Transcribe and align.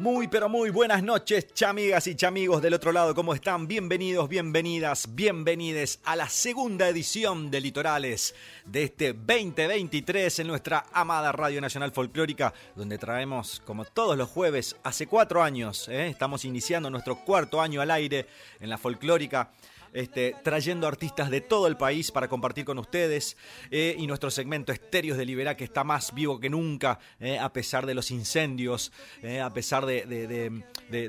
Muy 0.00 0.28
pero 0.28 0.48
muy 0.48 0.70
buenas 0.70 1.02
noches, 1.02 1.52
chamigas 1.52 2.06
y 2.06 2.14
chamigos 2.14 2.62
del 2.62 2.72
otro 2.72 2.90
lado, 2.90 3.14
¿cómo 3.14 3.34
están? 3.34 3.68
Bienvenidos, 3.68 4.30
bienvenidas, 4.30 5.14
bienvenides 5.14 6.00
a 6.04 6.16
la 6.16 6.26
segunda 6.26 6.88
edición 6.88 7.50
de 7.50 7.60
Litorales 7.60 8.34
de 8.64 8.84
este 8.84 9.12
2023 9.12 10.38
en 10.38 10.46
nuestra 10.46 10.86
amada 10.94 11.32
Radio 11.32 11.60
Nacional 11.60 11.92
Folclórica, 11.92 12.54
donde 12.74 12.96
traemos, 12.96 13.60
como 13.66 13.84
todos 13.84 14.16
los 14.16 14.30
jueves, 14.30 14.74
hace 14.84 15.06
cuatro 15.06 15.42
años, 15.42 15.86
¿eh? 15.90 16.08
estamos 16.08 16.46
iniciando 16.46 16.88
nuestro 16.88 17.16
cuarto 17.16 17.60
año 17.60 17.82
al 17.82 17.90
aire 17.90 18.26
en 18.58 18.70
la 18.70 18.78
folclórica 18.78 19.50
este, 19.92 20.36
trayendo 20.42 20.86
artistas 20.86 21.30
de 21.30 21.40
todo 21.40 21.66
el 21.66 21.76
país 21.76 22.10
para 22.10 22.28
compartir 22.28 22.64
con 22.64 22.78
ustedes 22.78 23.36
eh, 23.70 23.94
y 23.98 24.06
nuestro 24.06 24.30
segmento 24.30 24.72
Estéreos 24.72 25.18
de 25.18 25.24
Liberá 25.24 25.56
que 25.56 25.64
está 25.64 25.84
más 25.84 26.14
vivo 26.14 26.38
que 26.38 26.50
nunca 26.50 26.98
eh, 27.18 27.38
a 27.38 27.52
pesar 27.52 27.86
de 27.86 27.94
los 27.94 28.10
incendios, 28.10 28.92
eh, 29.22 29.40
a 29.40 29.52
pesar 29.52 29.86
de, 29.86 30.62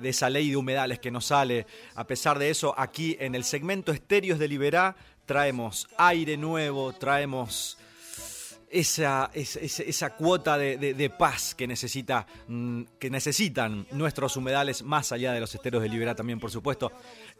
esa 0.03 0.29
ley 0.29 0.49
de 0.49 0.57
humedales 0.57 0.99
que 0.99 1.11
nos 1.11 1.25
sale, 1.25 1.65
a 1.95 2.05
pesar 2.07 2.39
de 2.39 2.49
eso 2.49 2.73
aquí 2.77 3.17
en 3.19 3.35
el 3.35 3.43
segmento 3.43 3.91
Estéreos 3.91 4.39
de 4.39 4.47
Liberá 4.47 4.95
traemos 5.25 5.87
aire 5.97 6.37
nuevo, 6.37 6.93
traemos 6.93 7.77
esa, 8.71 9.29
esa, 9.33 10.15
cuota 10.15 10.57
de, 10.57 11.09
paz 11.09 11.53
que, 11.53 11.67
necesita, 11.67 12.25
mm, 12.47 12.83
que 12.97 13.09
necesitan 13.09 13.85
nuestros 13.91 14.37
humedales, 14.37 14.81
más 14.83 15.11
allá 15.11 15.33
de 15.33 15.41
los 15.41 15.53
esteros 15.53 15.81
de 15.81 15.89
Liberá 15.89 16.15
también, 16.15 16.39
por 16.39 16.51
supuesto. 16.51 16.91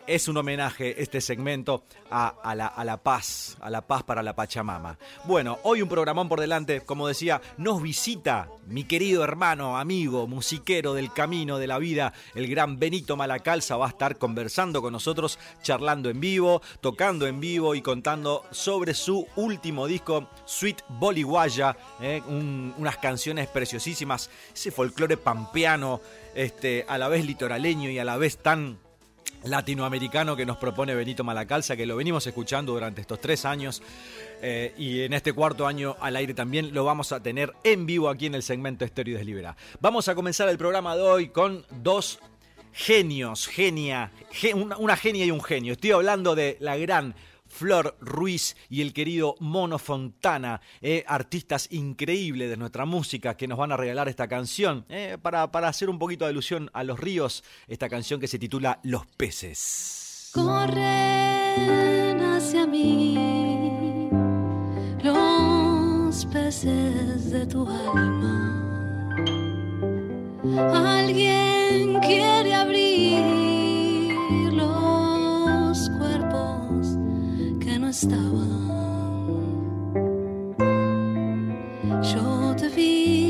Es 0.08 0.28
un 0.28 0.38
homenaje 0.38 1.02
este 1.02 1.22
segmento 1.22 1.84
a, 2.10 2.56
la, 2.56 2.98
paz, 2.98 3.58
a 3.62 3.70
la 3.70 3.82
paz 3.82 4.04
para 4.04 4.24
la 4.24 4.36
Pachamama. 4.36 4.98
Bueno, 5.26 5.60
hoy 5.64 5.82
un 5.82 5.90
programón 5.90 6.28
por 6.28 6.40
delante, 6.40 6.82
como 6.82 7.08
decía, 7.08 7.42
nos 7.58 7.82
visita 7.82 8.50
mi 8.68 8.84
querido 8.84 9.24
hermano, 9.24 9.78
amigo, 9.78 10.28
musiquero 10.28 10.94
del 10.94 11.14
camino 11.14 11.58
de 11.60 11.68
la 11.68 11.78
vida, 11.78 12.14
el 12.36 12.48
gran 12.48 12.80
Benito 12.80 13.16
Malacalza, 13.16 13.78
va 13.78 13.88
a 13.88 13.90
estar 13.90 14.18
conversando 14.18 14.82
con 14.82 14.94
nosotros, 14.94 15.40
charlando 15.62 16.10
en 16.10 16.20
vivo, 16.20 16.62
tocando 16.82 17.28
en 17.28 17.40
vivo 17.40 17.76
y 17.76 17.82
contando 17.82 18.44
sobre 18.52 18.94
su 18.94 19.28
último 19.36 19.88
disco, 19.88 20.30
Sweet 20.46 20.84
Boliguaya, 20.90 21.78
eh, 22.02 22.22
unas 22.28 22.98
canciones 22.98 23.48
preciosísimas, 23.48 24.30
ese 24.54 24.72
folclore 24.72 25.18
pampeano, 25.18 26.02
este, 26.36 26.86
a 26.88 26.98
la 26.98 27.08
vez 27.08 27.26
litoraleño 27.26 27.90
y 27.90 28.00
a 28.00 28.06
la 28.06 28.18
vez 28.18 28.38
tan 28.38 28.80
latinoamericano 29.44 30.36
que 30.36 30.46
nos 30.46 30.58
propone 30.58 30.96
Benito 30.96 31.24
Malacalza, 31.24 31.76
que 31.76 31.86
lo 31.86 31.96
venimos 31.96 32.26
escuchando 32.28 32.74
durante 32.74 33.02
estos 33.02 33.20
tres 33.20 33.46
años 33.46 33.82
eh, 34.42 34.74
y 34.78 35.02
en 35.02 35.14
este 35.14 35.34
cuarto 35.34 35.68
año 35.68 35.96
al 36.00 36.16
aire 36.16 36.34
también 36.34 36.74
lo 36.74 36.86
vamos 36.86 37.12
a 37.12 37.22
tener 37.22 37.54
en 37.64 37.86
vivo 37.86 38.10
aquí 38.10 38.28
en 38.28 38.36
el 38.36 38.44
segmento 38.44 38.86
Estéreo 38.86 39.22
Libera. 39.24 39.56
Vamos 39.80 40.08
a 40.08 40.16
comenzar 40.16 40.50
el 40.50 40.58
programa 40.58 40.96
de 40.96 41.02
hoy 41.02 41.28
con 41.30 41.66
dos 41.70 42.20
genios, 42.74 43.48
genia, 43.48 44.12
una 44.78 44.96
genia 44.96 45.26
y 45.26 45.32
un 45.32 45.42
genio. 45.42 45.74
Estoy 45.74 45.92
hablando 45.92 46.36
de 46.36 46.58
la 46.60 46.78
gran 46.78 47.16
Flor 47.52 47.98
Ruiz 48.00 48.56
y 48.70 48.82
el 48.82 48.94
querido 48.94 49.36
Mono 49.40 49.78
Fontana, 49.78 50.62
eh, 50.82 51.04
artistas 51.08 51.68
increíbles 51.72 52.50
de 52.50 52.58
nuestra 52.58 52.86
música 52.86 53.36
que 53.36 53.48
nos 53.48 53.58
van 53.58 53.72
a 53.72 53.78
regalar 53.78 54.10
esta 54.10 54.28
canción 54.28 54.86
eh, 54.90 55.18
para, 55.22 55.52
para 55.52 55.68
hacer 55.68 55.90
un 55.90 56.00
poquito 56.00 56.26
de 56.26 56.32
alusión 56.32 56.70
a 56.74 56.84
los 56.84 57.00
ríos, 57.00 57.44
esta 57.68 57.90
canción 57.90 58.20
que 58.20 58.28
se 58.28 58.40
titula 58.40 58.80
Los 58.84 59.06
peces. 59.06 60.32
Corren 60.34 62.22
hacia 62.22 62.66
mí 62.66 64.10
los 65.04 66.26
peces 66.28 67.32
de 67.32 67.46
tu 67.46 67.68
alma. 67.68 68.62
Alguien 71.00 72.00
quiere 72.00 72.41
estaba. 77.92 78.46
Yo 82.02 82.56
te 82.56 82.70
vi 82.70 83.21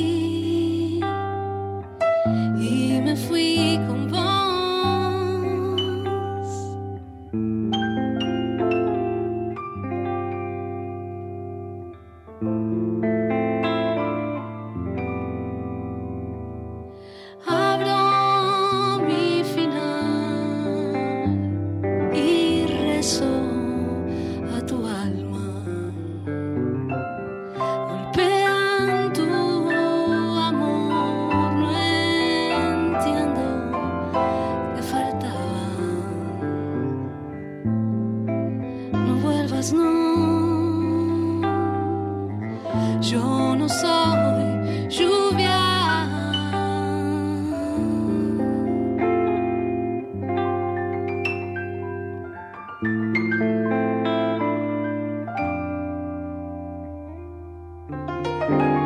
en 58.51 58.80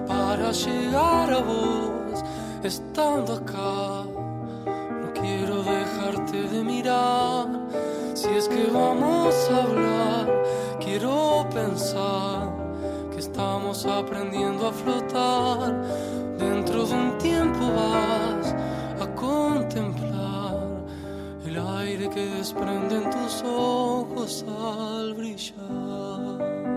para 0.07 0.53
llegar 0.53 1.33
a 1.33 1.41
vos 1.41 2.23
estando 2.63 3.35
acá. 3.35 4.05
No 5.01 5.13
quiero 5.13 5.63
dejarte 5.65 6.43
de 6.43 6.63
mirar. 6.63 7.49
Si 8.15 8.29
es 8.29 8.49
que 8.49 8.67
vamos 8.73 9.35
a 9.51 9.63
hablar, 9.63 10.43
quiero 10.99 11.47
pensar 11.53 12.55
que 13.13 13.19
estamos 13.19 13.85
aprendiendo 13.85 14.69
a 14.69 14.73
flotar. 14.73 15.83
Dentro 16.39 16.87
de 16.87 16.95
un 16.95 17.19
tiempo 17.19 17.61
vas 17.75 18.55
a 19.03 19.07
contemplar 19.15 20.57
el 21.45 21.59
aire 21.59 22.09
que 22.09 22.25
desprenden 22.27 23.11
tus 23.11 23.43
ojos 23.45 24.45
al 24.49 25.13
brillar. 25.15 26.76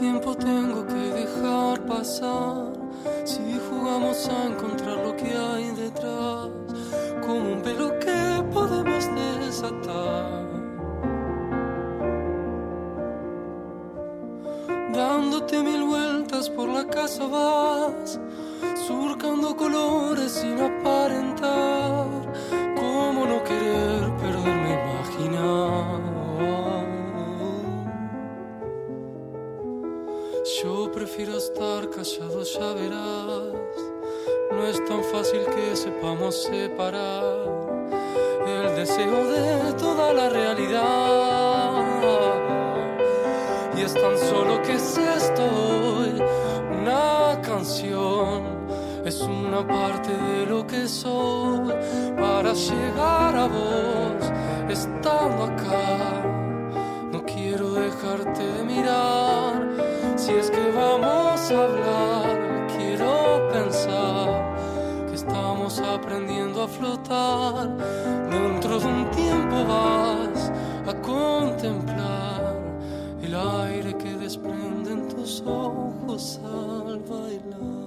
Tiempo 0.00 0.34
tengo 0.34 0.86
que 0.86 0.94
dejar 0.94 1.78
pasar? 1.80 2.72
Si 3.24 3.60
jugamos 3.68 4.28
a 4.28 4.46
encontrar 4.46 4.96
lo 5.04 5.14
que 5.14 5.30
hay 5.36 5.70
detrás, 5.72 6.48
como 7.20 7.52
un 7.52 7.62
velo 7.62 7.98
que 7.98 8.42
podemos 8.50 9.04
desatar. 9.14 10.48
Dándote 14.94 15.62
mil 15.62 15.84
vueltas 15.84 16.48
por 16.48 16.68
la 16.70 16.86
casa 16.86 17.26
vas, 17.26 18.18
surcando 18.86 19.54
colores 19.54 20.32
sin 20.32 20.58
aparentar. 20.60 22.06
Prefiero 30.94 31.38
estar 31.38 31.88
callado, 31.88 32.42
ya 32.42 32.72
verás. 32.74 33.54
No 34.50 34.66
es 34.66 34.84
tan 34.86 35.04
fácil 35.04 35.40
que 35.46 35.76
sepamos 35.76 36.42
separar 36.42 37.24
el 38.46 38.74
deseo 38.74 39.24
de 39.30 39.72
toda 39.74 40.12
la 40.12 40.28
realidad. 40.28 41.84
Y 43.76 43.82
es 43.82 43.94
tan 43.94 44.18
solo 44.18 44.60
que 44.62 44.74
es 44.74 44.98
esto 44.98 45.48
una 46.80 47.40
canción. 47.40 48.42
Es 49.04 49.20
una 49.20 49.66
parte 49.66 50.10
de 50.10 50.46
lo 50.46 50.66
que 50.66 50.88
soy 50.88 51.72
para 52.18 52.52
llegar 52.52 53.36
a 53.36 53.46
vos, 53.46 54.30
estando 54.68 55.44
acá. 55.44 56.26
No 57.12 57.24
quiero 57.24 57.74
dejarte 57.74 58.44
de 58.44 58.62
mirar. 58.64 59.70
Si 60.16 60.32
es 60.32 60.50
que 60.50 60.69
hablar, 61.56 62.66
quiero 62.76 63.48
pensar 63.52 64.56
que 65.08 65.14
estamos 65.14 65.80
aprendiendo 65.80 66.62
a 66.62 66.68
flotar. 66.68 67.76
Dentro 68.30 68.78
de 68.78 68.86
un 68.86 69.10
tiempo 69.10 69.64
vas 69.64 70.52
a 70.86 70.94
contemplar 71.02 72.54
el 73.22 73.34
aire 73.34 73.96
que 73.96 74.12
desprenden 74.14 75.08
tus 75.08 75.42
ojos 75.42 76.40
al 76.44 77.00
bailar. 77.00 77.79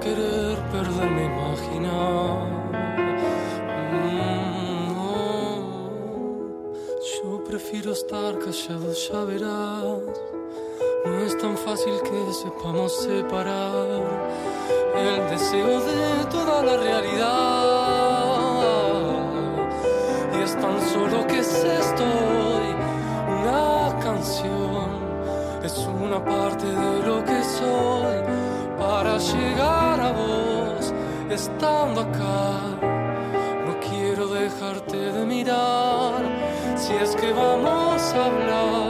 Querer 0.00 0.56
imaginar? 1.24 2.38
Mm, 3.92 4.94
no. 4.94 6.14
Yo 7.22 7.44
prefiero 7.44 7.92
estar 7.92 8.38
callado, 8.38 8.92
ya 8.92 9.24
verás. 9.24 9.84
No 11.04 11.18
es 11.20 11.36
tan 11.38 11.56
fácil 11.56 11.94
que 12.02 12.32
sepamos 12.32 12.92
separar 13.02 14.02
el 14.96 15.30
deseo 15.30 15.80
de 15.80 16.24
toda 16.30 16.62
la 16.62 16.76
realidad. 16.76 17.34
Y 20.34 20.42
es 20.42 20.52
tan 20.58 20.80
solo 20.92 21.26
que 21.26 21.40
es 21.40 21.64
esto 21.64 22.04
una 23.42 23.98
canción. 24.00 24.88
Es 25.62 25.76
una 25.78 26.24
parte 26.24 26.66
de 26.66 27.06
lo 27.06 27.24
que 27.24 27.44
soy 27.44 28.16
para 28.78 29.18
llegar 29.18 29.83
estando 31.34 32.00
acá. 32.00 32.78
No 33.66 33.78
quiero 33.80 34.28
dejarte 34.28 34.96
de 34.96 35.24
mirar. 35.26 36.22
Si 36.76 36.92
es 36.94 37.14
que 37.16 37.32
vamos 37.32 38.00
a 38.14 38.24
hablar, 38.26 38.83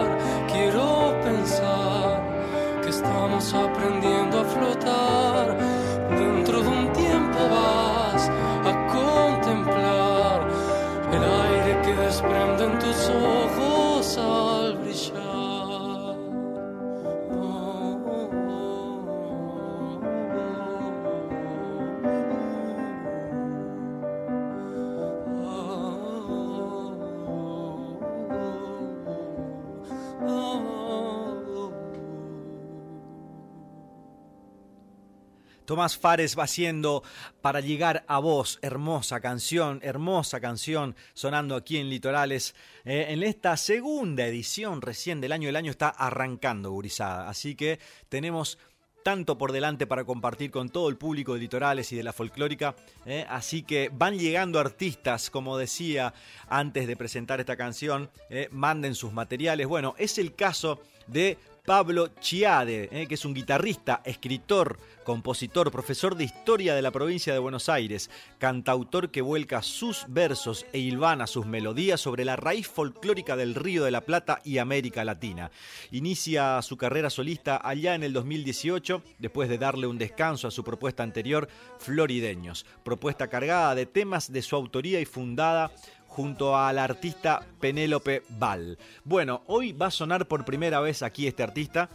Tomás 35.64 35.96
Fares 35.96 36.38
va 36.38 36.44
haciendo 36.44 37.02
para 37.40 37.60
llegar 37.60 38.04
a 38.06 38.18
vos, 38.18 38.58
hermosa 38.62 39.20
canción, 39.20 39.80
hermosa 39.82 40.40
canción 40.40 40.94
sonando 41.14 41.56
aquí 41.56 41.78
en 41.78 41.88
Litorales. 41.88 42.54
eh, 42.84 43.06
en 43.08 43.22
esta 43.22 43.56
segunda 43.56 44.26
edición 44.26 44.82
recién 44.82 45.20
del 45.20 45.32
año, 45.32 45.48
el 45.48 45.56
año 45.56 45.70
está 45.70 45.88
arrancando, 45.88 46.70
gurizada. 46.70 47.28
Así 47.28 47.54
que 47.54 47.78
tenemos 48.08 48.58
tanto 49.02 49.36
por 49.36 49.52
delante 49.52 49.86
para 49.86 50.04
compartir 50.04 50.50
con 50.50 50.70
todo 50.70 50.88
el 50.88 50.96
público 50.96 51.34
de 51.34 51.40
Litorales 51.40 51.92
y 51.92 51.96
de 51.96 52.02
la 52.02 52.12
folclórica. 52.12 52.74
eh, 53.04 53.26
Así 53.28 53.62
que 53.62 53.90
van 53.92 54.18
llegando 54.18 54.58
artistas, 54.58 55.30
como 55.30 55.58
decía 55.58 56.14
antes 56.48 56.86
de 56.86 56.96
presentar 56.96 57.38
esta 57.38 57.56
canción, 57.56 58.10
eh, 58.30 58.48
manden 58.50 58.94
sus 58.94 59.12
materiales. 59.12 59.66
Bueno, 59.66 59.94
es 59.98 60.18
el 60.18 60.34
caso 60.34 60.80
de 61.06 61.38
Pablo 61.64 62.08
Chiade, 62.20 62.90
eh, 62.92 63.06
que 63.06 63.14
es 63.14 63.24
un 63.24 63.32
guitarrista, 63.32 64.02
escritor, 64.04 64.78
compositor, 65.02 65.70
profesor 65.70 66.14
de 66.14 66.24
historia 66.24 66.74
de 66.74 66.82
la 66.82 66.90
provincia 66.90 67.32
de 67.32 67.38
Buenos 67.38 67.70
Aires, 67.70 68.10
cantautor 68.38 69.10
que 69.10 69.22
vuelca 69.22 69.62
sus 69.62 70.04
versos 70.08 70.66
e 70.74 70.78
hilvana 70.78 71.26
sus 71.26 71.46
melodías 71.46 72.02
sobre 72.02 72.26
la 72.26 72.36
raíz 72.36 72.68
folclórica 72.68 73.34
del 73.34 73.54
Río 73.54 73.84
de 73.84 73.90
la 73.90 74.02
Plata 74.02 74.42
y 74.44 74.58
América 74.58 75.04
Latina. 75.04 75.50
Inicia 75.90 76.60
su 76.60 76.76
carrera 76.76 77.08
solista 77.08 77.58
allá 77.66 77.94
en 77.94 78.02
el 78.02 78.12
2018, 78.12 79.02
después 79.18 79.48
de 79.48 79.56
darle 79.56 79.86
un 79.86 79.96
descanso 79.96 80.48
a 80.48 80.50
su 80.50 80.64
propuesta 80.64 81.02
anterior, 81.02 81.48
Florideños, 81.78 82.66
propuesta 82.82 83.28
cargada 83.28 83.74
de 83.74 83.86
temas 83.86 84.30
de 84.30 84.42
su 84.42 84.54
autoría 84.54 85.00
y 85.00 85.06
fundada 85.06 85.70
junto 86.14 86.56
a 86.56 86.72
la 86.72 86.84
artista 86.84 87.44
Penélope 87.60 88.22
Val. 88.28 88.78
Bueno, 89.02 89.42
hoy 89.48 89.72
va 89.72 89.86
a 89.86 89.90
sonar 89.90 90.26
por 90.28 90.44
primera 90.44 90.78
vez 90.80 91.02
aquí 91.02 91.26
este 91.26 91.42
artista. 91.42 91.88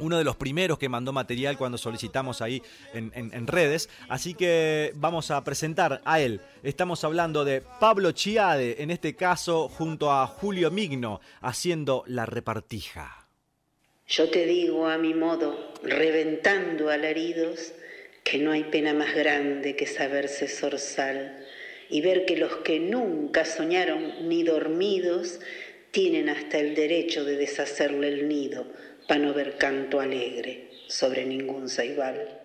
Uno 0.00 0.18
de 0.18 0.22
los 0.24 0.36
primeros 0.36 0.78
que 0.78 0.88
mandó 0.90 1.12
material 1.14 1.56
cuando 1.56 1.78
solicitamos 1.78 2.42
ahí 2.42 2.62
en, 2.92 3.10
en- 3.14 3.32
en 3.32 3.46
redes. 3.46 3.88
Así 4.10 4.34
que 4.34 4.92
vamos 4.96 5.30
a 5.30 5.42
presentar 5.42 6.02
a 6.04 6.20
él. 6.20 6.42
Estamos 6.62 7.02
hablando 7.04 7.44
de 7.46 7.62
Pablo 7.80 8.12
Chiade, 8.12 8.82
en 8.82 8.90
este 8.90 9.16
caso 9.16 9.68
junto 9.68 10.12
a 10.12 10.26
Julio 10.26 10.70
Migno, 10.70 11.20
haciendo 11.40 12.04
la 12.06 12.26
repartija. 12.26 13.26
Yo 14.06 14.28
te 14.30 14.44
digo 14.44 14.86
a 14.86 14.98
mi 14.98 15.14
modo, 15.14 15.72
reventando 15.82 16.90
alaridos, 16.90 17.72
que 18.24 18.38
no 18.38 18.52
hay 18.52 18.64
pena 18.64 18.92
más 18.92 19.14
grande 19.14 19.74
que 19.74 19.86
saberse 19.86 20.48
zorzal 20.48 21.44
y 21.90 22.00
ver 22.00 22.24
que 22.24 22.36
los 22.36 22.56
que 22.58 22.80
nunca 22.80 23.44
soñaron 23.44 24.28
ni 24.28 24.42
dormidos 24.42 25.40
tienen 25.90 26.28
hasta 26.28 26.58
el 26.58 26.74
derecho 26.74 27.24
de 27.24 27.36
deshacerle 27.36 28.08
el 28.08 28.28
nido 28.28 28.66
para 29.06 29.20
no 29.20 29.32
ver 29.34 29.56
canto 29.56 30.00
alegre 30.00 30.68
sobre 30.88 31.24
ningún 31.24 31.68
saibal. 31.68 32.37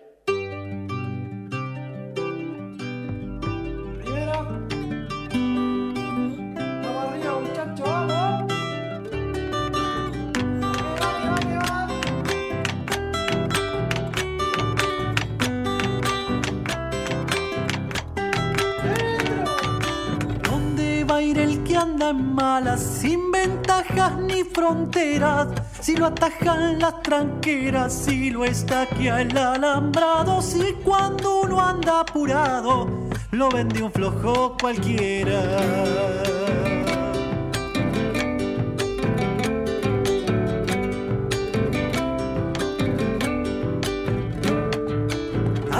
Malas, 22.12 22.80
sin 22.80 23.30
ventajas 23.30 24.16
ni 24.18 24.44
fronteras? 24.44 25.48
Si 25.80 25.96
lo 25.96 26.06
atajan 26.06 26.78
las 26.78 27.02
tranqueras, 27.02 27.92
si 27.92 28.30
lo 28.30 28.44
estaquea 28.44 29.22
el 29.22 29.36
alambrado, 29.36 30.42
si 30.42 30.74
cuando 30.84 31.42
uno 31.42 31.60
anda 31.60 32.00
apurado, 32.00 32.88
lo 33.30 33.48
vende 33.48 33.82
un 33.82 33.92
flojo 33.92 34.56
cualquiera. 34.60 36.43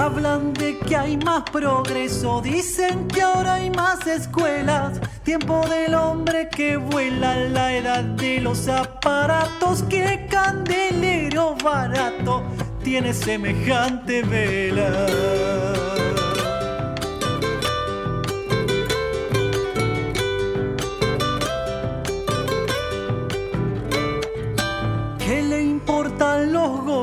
Hablan 0.05 0.53
de 0.53 0.77
que 0.77 0.95
hay 0.95 1.17
más 1.17 1.49
progreso, 1.49 2.39
dicen 2.39 3.07
que 3.07 3.23
ahora 3.23 3.55
hay 3.55 3.71
más 3.71 4.05
escuelas. 4.05 5.01
Tiempo 5.23 5.65
del 5.67 5.95
hombre 5.95 6.47
que 6.47 6.77
vuela, 6.77 7.35
la 7.35 7.73
edad 7.73 8.03
de 8.03 8.39
los 8.39 8.67
aparatos. 8.67 9.81
Que 9.89 10.27
candelero 10.29 11.55
barato 11.55 12.43
tiene 12.83 13.15
semejante 13.15 14.21
vela. 14.21 15.94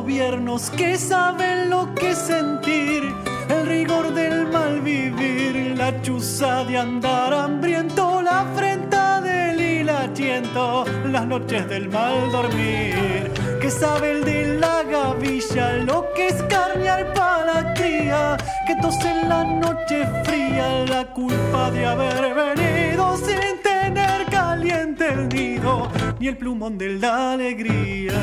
Gobiernos 0.03 0.69
que 0.71 0.99
saben 0.99 1.71
lo 1.71 1.95
que 1.95 2.13
sentir? 2.17 3.15
El 3.49 3.67
rigor 3.69 4.13
del 4.13 4.49
mal 4.49 4.81
vivir, 4.81 5.77
la 5.77 6.03
chuza 6.03 6.65
de 6.65 6.77
andar 6.77 7.33
hambriento, 7.33 8.21
la 8.21 8.41
afrenta 8.41 9.21
del 9.21 9.61
hilachento, 9.61 10.85
las 11.07 11.25
noches 11.25 11.69
del 11.69 11.89
mal 11.89 12.33
dormir. 12.33 13.31
Que 13.61 13.71
sabe 13.71 14.11
el 14.11 14.25
de 14.25 14.59
la 14.59 14.83
gavilla 14.83 15.75
lo 15.75 16.13
que 16.17 16.27
es 16.29 16.43
carnear 16.55 17.15
para 17.15 17.63
la 17.63 17.75
cría, 17.75 18.37
que 18.67 18.75
tose 18.83 19.09
en 19.09 19.29
la 19.29 19.45
noche 19.45 20.05
fría 20.25 20.85
la 20.89 21.05
culpa 21.13 21.71
de 21.71 21.87
haber 21.87 22.35
venido 22.35 23.17
sin 23.19 23.63
tener 23.63 24.27
caliente 24.27 25.07
el 25.13 25.29
nido 25.29 25.89
ni 26.19 26.27
el 26.27 26.37
plumón 26.37 26.77
de 26.77 26.89
la 26.99 27.35
alegría. 27.35 28.21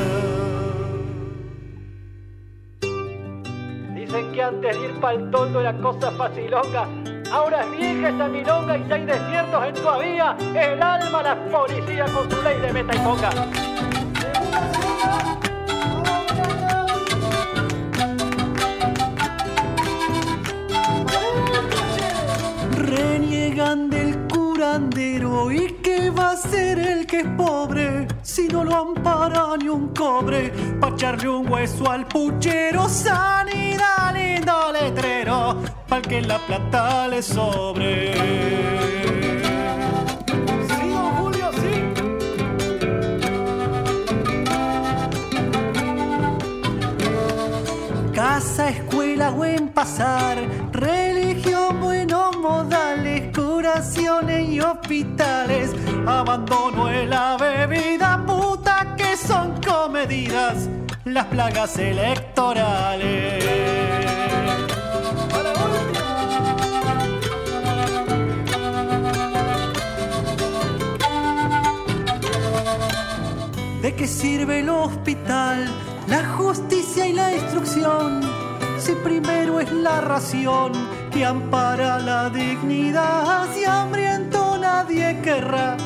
Que 4.20 4.42
antes 4.42 4.78
de 4.78 4.84
ir 4.84 5.00
pa'l 5.00 5.30
toldo 5.30 5.60
era 5.60 5.72
cosa 5.78 6.10
facilonga. 6.12 6.86
Ahora 7.32 7.64
es 7.64 7.70
vieja 7.72 8.10
esa 8.10 8.28
milonga 8.28 8.76
y 8.76 8.86
ya 8.86 8.94
hay 8.96 9.06
desiertos 9.06 9.64
en 9.64 9.74
todavía. 9.74 10.36
El 10.54 10.82
alma 10.82 11.22
la 11.22 11.36
policía 11.50 12.04
con 12.04 12.30
su 12.30 12.42
ley 12.42 12.60
de 12.60 12.72
meta 12.72 12.94
y 12.94 12.98
ponga. 12.98 13.30
Reniegan 22.76 23.90
del 23.90 24.18
curandero 24.28 25.50
y 25.50 25.79
va 26.18 26.32
a 26.32 26.36
ser 26.36 26.78
el 26.78 27.06
que 27.06 27.20
es 27.20 27.26
pobre 27.36 28.06
si 28.22 28.48
no 28.48 28.64
lo 28.64 28.74
ampara 28.76 29.56
ni 29.58 29.68
un 29.68 29.88
cobre 29.94 30.52
pa' 30.80 30.88
echarle 30.90 31.28
un 31.28 31.48
hueso 31.50 31.90
al 31.90 32.06
puchero 32.06 32.88
sanidad 32.88 34.14
lindo 34.14 34.72
letrero 34.72 35.56
pa'l 35.88 36.02
que 36.02 36.20
la 36.22 36.38
plata 36.46 37.08
le 37.08 37.22
sobre 37.22 37.90
Sí, 40.68 40.94
Julio, 41.16 41.50
sí. 41.60 41.74
Casa, 48.14 48.68
escuela, 48.70 49.30
buen 49.30 49.68
pasar, 49.68 50.36
religión, 50.72 51.80
buenos 51.80 52.36
modales, 52.36 53.32
y 54.28 54.60
hospitales, 54.60 55.70
abandono 56.06 56.86
de 56.86 57.06
la 57.06 57.38
bebida 57.38 58.22
puta 58.26 58.94
que 58.96 59.16
son 59.16 59.58
comedidas, 59.62 60.68
las 61.06 61.24
plagas 61.26 61.78
electorales. 61.78 63.44
¿De 73.80 73.94
qué 73.96 74.06
sirve 74.06 74.60
el 74.60 74.68
hospital, 74.68 75.66
la 76.08 76.28
justicia 76.36 77.06
y 77.06 77.14
la 77.14 77.32
instrucción? 77.32 78.20
Si 78.78 78.92
primero 78.96 79.60
es 79.60 79.72
la 79.72 80.02
ración 80.02 80.72
que 81.10 81.24
ampara 81.24 81.98
la 81.98 82.28
dignidad, 82.28 83.48
si 83.54 83.64
hambriento 83.64 84.09
nadie 84.82 85.20
querrá 85.22 85.76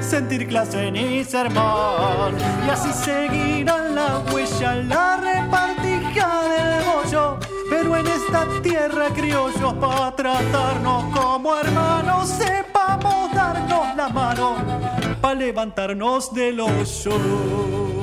sentir 0.00 0.46
clase 0.48 0.90
ni 0.90 1.22
sermón. 1.24 2.34
Y 2.66 2.70
así 2.70 2.92
seguirán 2.92 3.94
la 3.94 4.22
huella, 4.32 4.74
la 4.76 5.16
repartija 5.16 6.28
del 6.52 6.84
bollo. 6.84 7.38
Pero 7.70 7.96
en 7.96 8.06
esta 8.06 8.46
tierra 8.62 9.08
criollos 9.14 9.74
para 9.74 10.16
tratarnos 10.16 11.04
como 11.14 11.56
hermanos, 11.56 12.28
sepamos 12.28 13.32
darnos 13.34 13.96
la 13.96 14.08
mano 14.08 14.56
para 15.20 15.34
levantarnos 15.34 16.32
del 16.32 16.60
hoyo. 16.60 17.97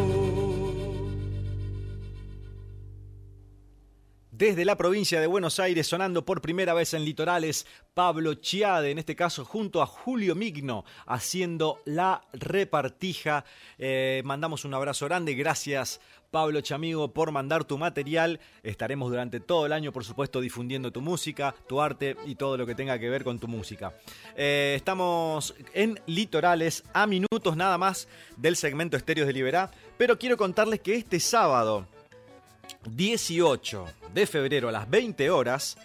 Desde 4.38 4.66
la 4.66 4.76
provincia 4.76 5.22
de 5.22 5.28
Buenos 5.28 5.62
Aires, 5.62 5.88
sonando 5.88 6.26
por 6.26 6.42
primera 6.42 6.74
vez 6.74 6.94
en 6.94 7.06
litorales, 7.06 7.66
Pablo 7.94 8.34
Chiade, 8.34 8.92
en 8.92 9.00
este 9.00 9.16
caso 9.16 9.46
junto 9.46 9.82
a 9.82 9.86
Julio 9.86 10.36
Migno, 10.36 10.84
haciendo 11.06 11.80
la 11.86 12.22
repartija. 12.34 13.46
Eh, 13.78 14.22
mandamos 14.26 14.66
un 14.66 14.74
abrazo 14.74 15.06
grande, 15.06 15.36
gracias 15.36 16.02
Pablo 16.32 16.60
Chamigo 16.60 17.14
por 17.14 17.32
mandar 17.32 17.64
tu 17.64 17.78
material. 17.78 18.42
Estaremos 18.62 19.10
durante 19.10 19.40
todo 19.40 19.68
el 19.68 19.72
año, 19.72 19.94
por 19.94 20.04
supuesto, 20.04 20.42
difundiendo 20.42 20.92
tu 20.92 21.00
música, 21.00 21.56
tu 21.66 21.80
arte 21.80 22.18
y 22.26 22.36
todo 22.36 22.58
lo 22.58 22.66
que 22.66 22.76
tenga 22.76 23.00
que 23.00 23.10
ver 23.10 23.24
con 23.24 23.40
tu 23.40 23.48
música. 23.48 23.94
Eh, 24.36 24.74
estamos 24.76 25.56
en 25.74 25.98
litorales 26.08 26.84
a 26.92 27.08
minutos 27.08 27.56
nada 27.56 27.78
más 27.78 28.10
del 28.36 28.58
segmento 28.58 28.98
Estéreos 28.98 29.28
de 29.28 29.34
Liberá, 29.34 29.72
pero 29.98 30.20
quiero 30.20 30.36
contarles 30.36 30.82
que 30.82 30.96
este 30.96 31.22
sábado 31.22 31.88
18 32.90 33.86
de 34.14 34.28
febrero 34.28 34.70
a 34.70 34.72
las 34.72 34.90
20 34.90 35.30
horas 35.30 35.78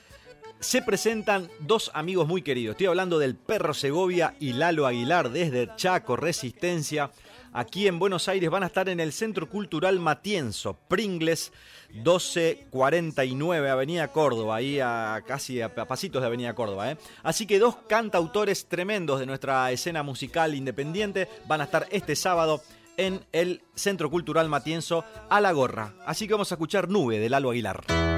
se 0.61 0.83
presentan 0.83 1.50
dos 1.61 1.90
amigos 1.95 2.28
muy 2.28 2.42
queridos. 2.42 2.75
Estoy 2.75 2.88
hablando 2.88 3.19
del 3.19 3.35
Perro 3.35 3.73
Segovia 3.73 4.35
y 4.38 4.52
Lalo 4.52 4.87
Aguilar 4.87 5.30
desde 5.30 5.75
Chaco 5.76 6.16
Resistencia. 6.16 7.11
Aquí 7.52 7.88
en 7.88 7.99
Buenos 7.99 8.28
Aires 8.28 8.50
van 8.50 8.62
a 8.62 8.66
estar 8.66 8.88
en 8.90 9.00
el 9.00 9.12
Centro 9.12 9.49
Cultural 9.49 9.99
Matienzo, 9.99 10.78
Pringles 10.87 11.50
1249 11.95 13.71
Avenida 13.71 14.09
Córdoba, 14.09 14.57
ahí 14.57 14.78
a 14.78 15.25
casi 15.26 15.61
a 15.61 15.75
pasitos 15.75 16.21
de 16.21 16.26
Avenida 16.28 16.54
Córdoba. 16.54 16.92
¿eh? 16.92 16.99
Así 17.23 17.47
que 17.47 17.59
dos 17.59 17.76
cantautores 17.88 18.66
tremendos 18.66 19.19
de 19.19 19.26
nuestra 19.26 19.73
escena 19.73 20.02
musical 20.02 20.54
independiente 20.54 21.26
van 21.49 21.62
a 21.62 21.64
estar 21.64 21.88
este 21.90 22.14
sábado 22.14 22.62
en 23.00 23.25
el 23.33 23.62
Centro 23.75 24.11
Cultural 24.11 24.49
Matienzo 24.50 25.04
a 25.30 25.40
la 25.40 25.52
gorra. 25.52 25.95
Así 26.04 26.26
que 26.26 26.35
vamos 26.35 26.52
a 26.52 26.54
escuchar 26.54 26.90
Nube 26.90 27.19
de 27.19 27.30
Lalo 27.30 27.50
Aguilar. 27.50 28.10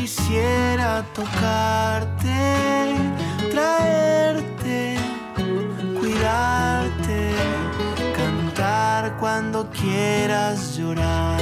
Quisiera 0.00 1.04
tocarte, 1.12 2.40
traerte, 3.50 4.96
cuidarte, 5.98 7.20
cantar 8.16 9.16
cuando 9.18 9.68
quieras 9.70 10.76
llorar. 10.76 11.38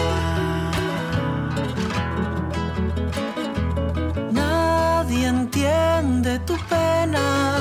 Nadie 4.32 5.26
entiende 5.26 6.38
tu 6.40 6.56
pena 6.74 7.58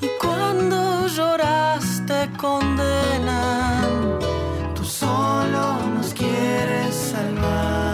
y 0.00 0.08
cuando 0.20 1.06
lloras 1.06 2.02
te 2.06 2.28
condenan. 2.36 3.84
Tú 4.74 4.84
solo 4.84 5.62
nos 5.94 6.12
quieres 6.14 6.94
salvar, 7.12 7.91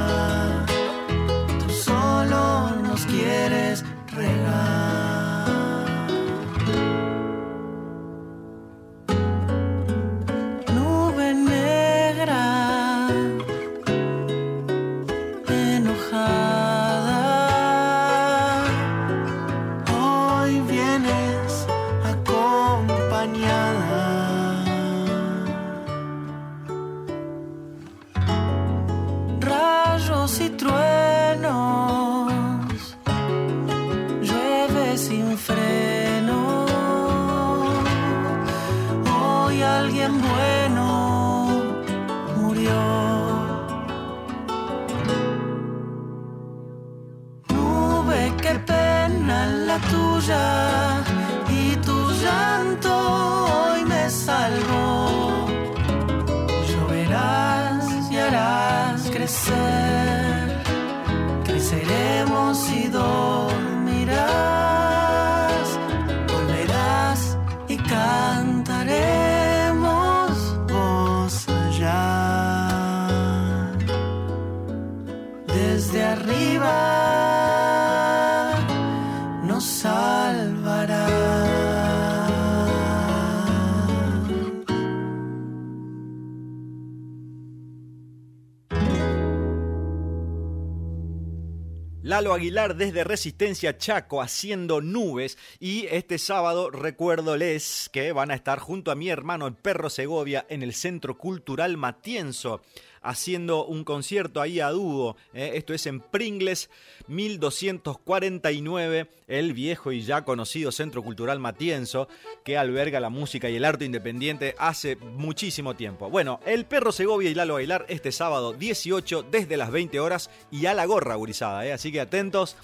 Lalo 92.09 92.33
Aguilar 92.33 92.75
desde 92.75 93.05
Resistencia 93.05 93.77
Chaco 93.77 94.23
haciendo 94.23 94.81
nubes 94.81 95.37
y 95.61 95.85
este 95.91 96.17
sábado 96.17 96.71
recuérdoles 96.71 97.91
que 97.93 98.13
van 98.13 98.31
a 98.31 98.35
estar 98.35 98.61
junto 98.61 98.91
a 98.91 98.95
mi 98.95 99.11
hermano 99.11 99.47
el 99.47 99.53
Perro 99.53 99.91
Segovia 99.91 100.47
en 100.49 100.63
el 100.63 100.73
Centro 100.73 101.19
Cultural 101.19 101.77
Matienzo. 101.77 102.63
Haciendo 103.03 103.65
un 103.65 103.85
concierto 103.85 104.41
ahí 104.41 104.61
a 104.61 104.71
dúo. 104.71 105.17
¿eh? 105.33 105.53
Esto 105.55 105.75
es 105.75 105.87
en 105.87 106.01
Pringles 106.01 106.71
1249, 107.07 109.09
el 109.27 109.53
viejo 109.53 109.93
y 109.93 110.03
ya 110.03 110.25
conocido 110.25 110.73
Centro 110.73 111.03
Cultural 111.03 111.39
Matienzo, 111.39 112.09
que 112.45 112.59
alberga 112.59 113.01
la 113.01 113.11
música 113.11 113.49
y 113.49 113.57
el 113.57 113.65
arte 113.65 113.85
independiente 113.85 114.55
hace 114.59 114.97
muchísimo 114.97 115.75
tiempo. 115.75 116.11
Bueno, 116.11 116.41
el 116.47 116.67
perro 116.67 116.93
Segovia 116.93 117.31
y 117.31 117.35
Lalo 117.35 117.55
Bailar 117.55 117.87
este 117.89 118.13
sábado 118.13 118.53
18 118.53 119.27
desde 119.31 119.57
las 119.57 119.71
20 119.71 120.01
horas 120.01 120.31
y 120.51 120.67
a 120.67 120.75
la 120.75 120.87
gorra 120.87 121.15
gurizada, 121.15 121.67
¿eh? 121.67 121.73
así 121.73 121.93
que 121.93 122.01
atentos. 122.01 122.57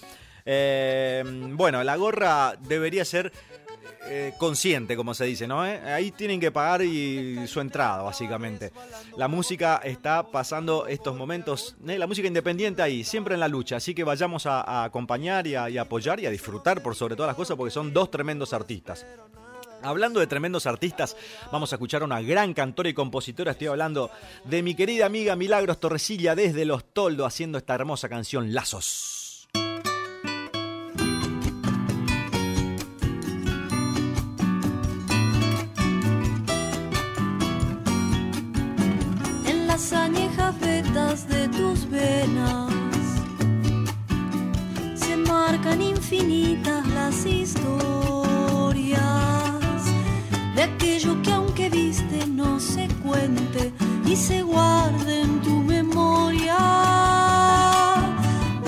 Eh, 0.46 1.22
bueno, 1.52 1.82
la 1.84 1.96
gorra 1.96 2.56
debería 2.68 3.04
ser 3.04 3.32
eh, 4.06 4.34
consciente, 4.38 4.96
como 4.96 5.14
se 5.14 5.24
dice, 5.24 5.46
¿no? 5.46 5.66
Eh, 5.66 5.80
ahí 5.80 6.10
tienen 6.10 6.38
que 6.38 6.50
pagar 6.50 6.82
y 6.82 7.46
su 7.46 7.60
entrada, 7.60 8.02
básicamente. 8.02 8.72
La 9.16 9.28
música 9.28 9.80
está 9.82 10.30
pasando 10.30 10.86
estos 10.86 11.16
momentos, 11.16 11.76
la 11.82 12.06
música 12.06 12.28
independiente 12.28 12.82
ahí, 12.82 13.02
siempre 13.02 13.34
en 13.34 13.40
la 13.40 13.48
lucha, 13.48 13.76
así 13.76 13.94
que 13.94 14.04
vayamos 14.04 14.46
a, 14.46 14.84
acompañar 14.84 15.46
y 15.46 15.54
a, 15.54 15.80
apoyar 15.80 16.20
y 16.20 16.26
a 16.26 16.30
disfrutar 16.30 16.82
por 16.82 16.94
sobre 16.94 17.16
todas 17.16 17.28
las 17.28 17.36
cosas, 17.36 17.56
porque 17.56 17.70
son 17.70 17.92
dos 17.92 18.10
tremendos 18.10 18.52
artistas. 18.52 19.06
Hablando 19.82 20.20
de 20.20 20.26
tremendos 20.26 20.66
artistas, 20.66 21.16
vamos 21.52 21.72
a 21.72 21.76
escuchar 21.76 22.02
a 22.02 22.06
una 22.06 22.22
gran 22.22 22.54
cantora 22.54 22.88
y 22.88 22.94
compositora. 22.94 23.52
Estoy 23.52 23.66
hablando 23.66 24.10
de 24.44 24.62
mi 24.62 24.74
querida 24.74 25.04
amiga 25.04 25.36
Milagros 25.36 25.78
Torresilla 25.78 26.34
desde 26.34 26.64
Los 26.64 26.84
Toldos 26.92 27.26
haciendo 27.26 27.58
esta 27.58 27.74
hermosa 27.74 28.08
canción 28.08 28.54
Lazos. 28.54 29.23
Las 39.74 39.92
añejas 39.92 40.54
vetas 40.60 41.26
de 41.26 41.48
tus 41.48 41.90
venas 41.90 42.72
se 44.94 45.16
marcan 45.16 45.82
infinitas 45.82 46.86
las 46.98 47.26
historias 47.26 47.82
de 50.54 50.62
aquello 50.62 51.20
que 51.22 51.32
aunque 51.32 51.70
viste 51.70 52.24
no 52.28 52.60
se 52.60 52.86
cuente 53.02 53.72
y 54.06 54.14
se 54.14 54.42
guarde 54.42 55.22
en 55.22 55.42
tu 55.42 55.56
memoria. 55.74 56.56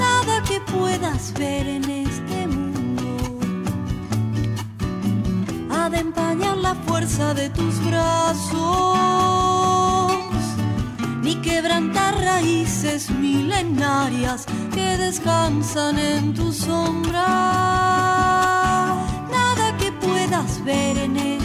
Nada 0.05 0.42
que 0.49 0.59
puedas 0.73 1.33
ver 1.35 1.69
en 1.69 1.85
este 1.88 2.49
mundo 2.49 3.38
ha 5.71 5.88
de 5.88 5.99
empañar 5.99 6.57
la 6.57 6.75
fuerza 6.75 7.33
de 7.33 7.49
tus 7.51 7.75
brazos 7.85 9.56
ni 11.27 11.35
quebrantar 11.43 12.15
raíces 12.21 13.11
milenarias 13.11 14.47
que 14.73 14.97
descansan 14.97 15.99
en 15.99 16.33
tu 16.33 16.53
sombra. 16.53 17.27
Nada 19.37 19.77
que 19.77 19.91
puedas 19.91 20.65
ver 20.65 20.97
en 20.99 21.17
este 21.17 21.36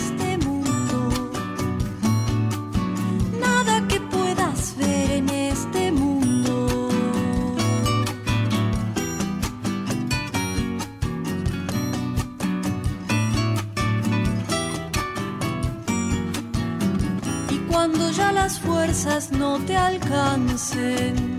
no 19.29 19.59
te 19.59 19.75
alcancen 19.75 21.37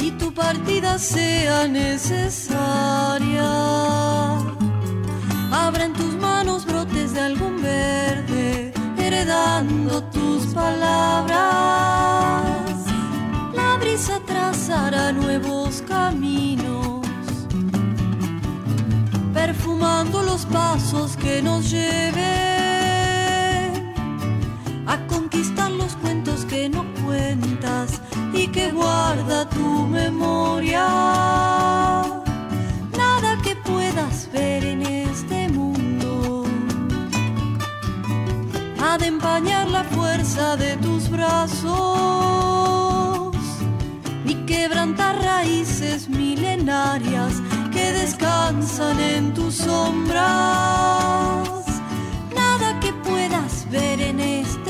y 0.00 0.12
tu 0.12 0.32
partida 0.32 0.98
sea 0.98 1.66
necesaria. 1.66 3.50
Abra 5.50 5.84
en 5.86 5.92
tus 5.94 6.14
manos 6.16 6.66
brotes 6.66 7.14
de 7.14 7.20
algún 7.20 7.60
verde, 7.60 8.72
heredando 8.96 10.04
tus 10.04 10.46
palabras. 10.54 11.32
La 13.54 13.76
brisa 13.80 14.20
trazará 14.24 15.10
nuevos 15.10 15.82
caminos, 15.88 17.04
perfumando 19.32 20.22
los 20.22 20.46
pasos 20.46 21.16
que 21.16 21.42
nos 21.42 21.70
lleven 21.70 22.53
que 28.54 28.70
guarda 28.70 29.48
tu 29.48 29.86
memoria. 29.88 30.86
Nada 32.96 33.30
que 33.42 33.56
puedas 33.56 34.30
ver 34.32 34.64
en 34.64 34.82
este 34.82 35.48
mundo 35.48 36.44
ha 38.80 38.96
de 38.96 39.06
empañar 39.08 39.68
la 39.68 39.82
fuerza 39.82 40.56
de 40.56 40.76
tus 40.76 41.10
brazos 41.10 41.64
ni 44.24 44.34
quebrantar 44.46 45.20
raíces 45.20 46.08
milenarias 46.08 47.42
que 47.72 47.92
descansan 47.92 49.00
en 49.00 49.34
tus 49.34 49.54
sombras. 49.66 50.22
Nada 52.42 52.78
que 52.78 52.92
puedas 53.08 53.68
ver 53.68 54.00
en 54.00 54.20
este 54.20 54.63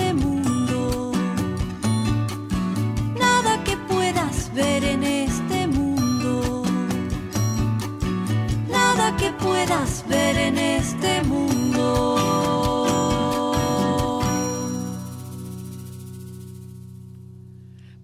ver 4.55 4.85
en 4.85 5.03
este 5.03 5.67
mundo. 5.67 6.62
Nada 8.69 9.17
que 9.17 9.31
puedas 9.33 10.07
ver 10.09 10.37
en 10.37 10.59
este 10.59 11.23
mundo. 11.23 12.35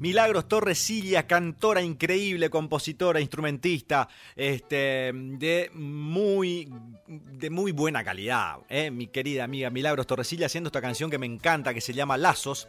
Milagros 0.00 0.48
Torresilla, 0.48 1.26
cantora 1.26 1.82
increíble, 1.82 2.50
compositora, 2.50 3.20
instrumentista, 3.20 4.08
este, 4.34 5.12
de 5.14 5.70
muy, 5.74 6.68
de 7.06 7.50
muy 7.50 7.70
buena 7.70 8.02
calidad. 8.02 8.56
¿eh? 8.70 8.90
Mi 8.90 9.06
querida 9.08 9.44
amiga 9.44 9.70
Milagros 9.70 10.06
Torresilla 10.06 10.46
haciendo 10.46 10.68
esta 10.68 10.80
canción 10.80 11.10
que 11.10 11.18
me 11.18 11.26
encanta, 11.26 11.74
que 11.74 11.82
se 11.82 11.92
llama 11.92 12.16
Lazos. 12.16 12.66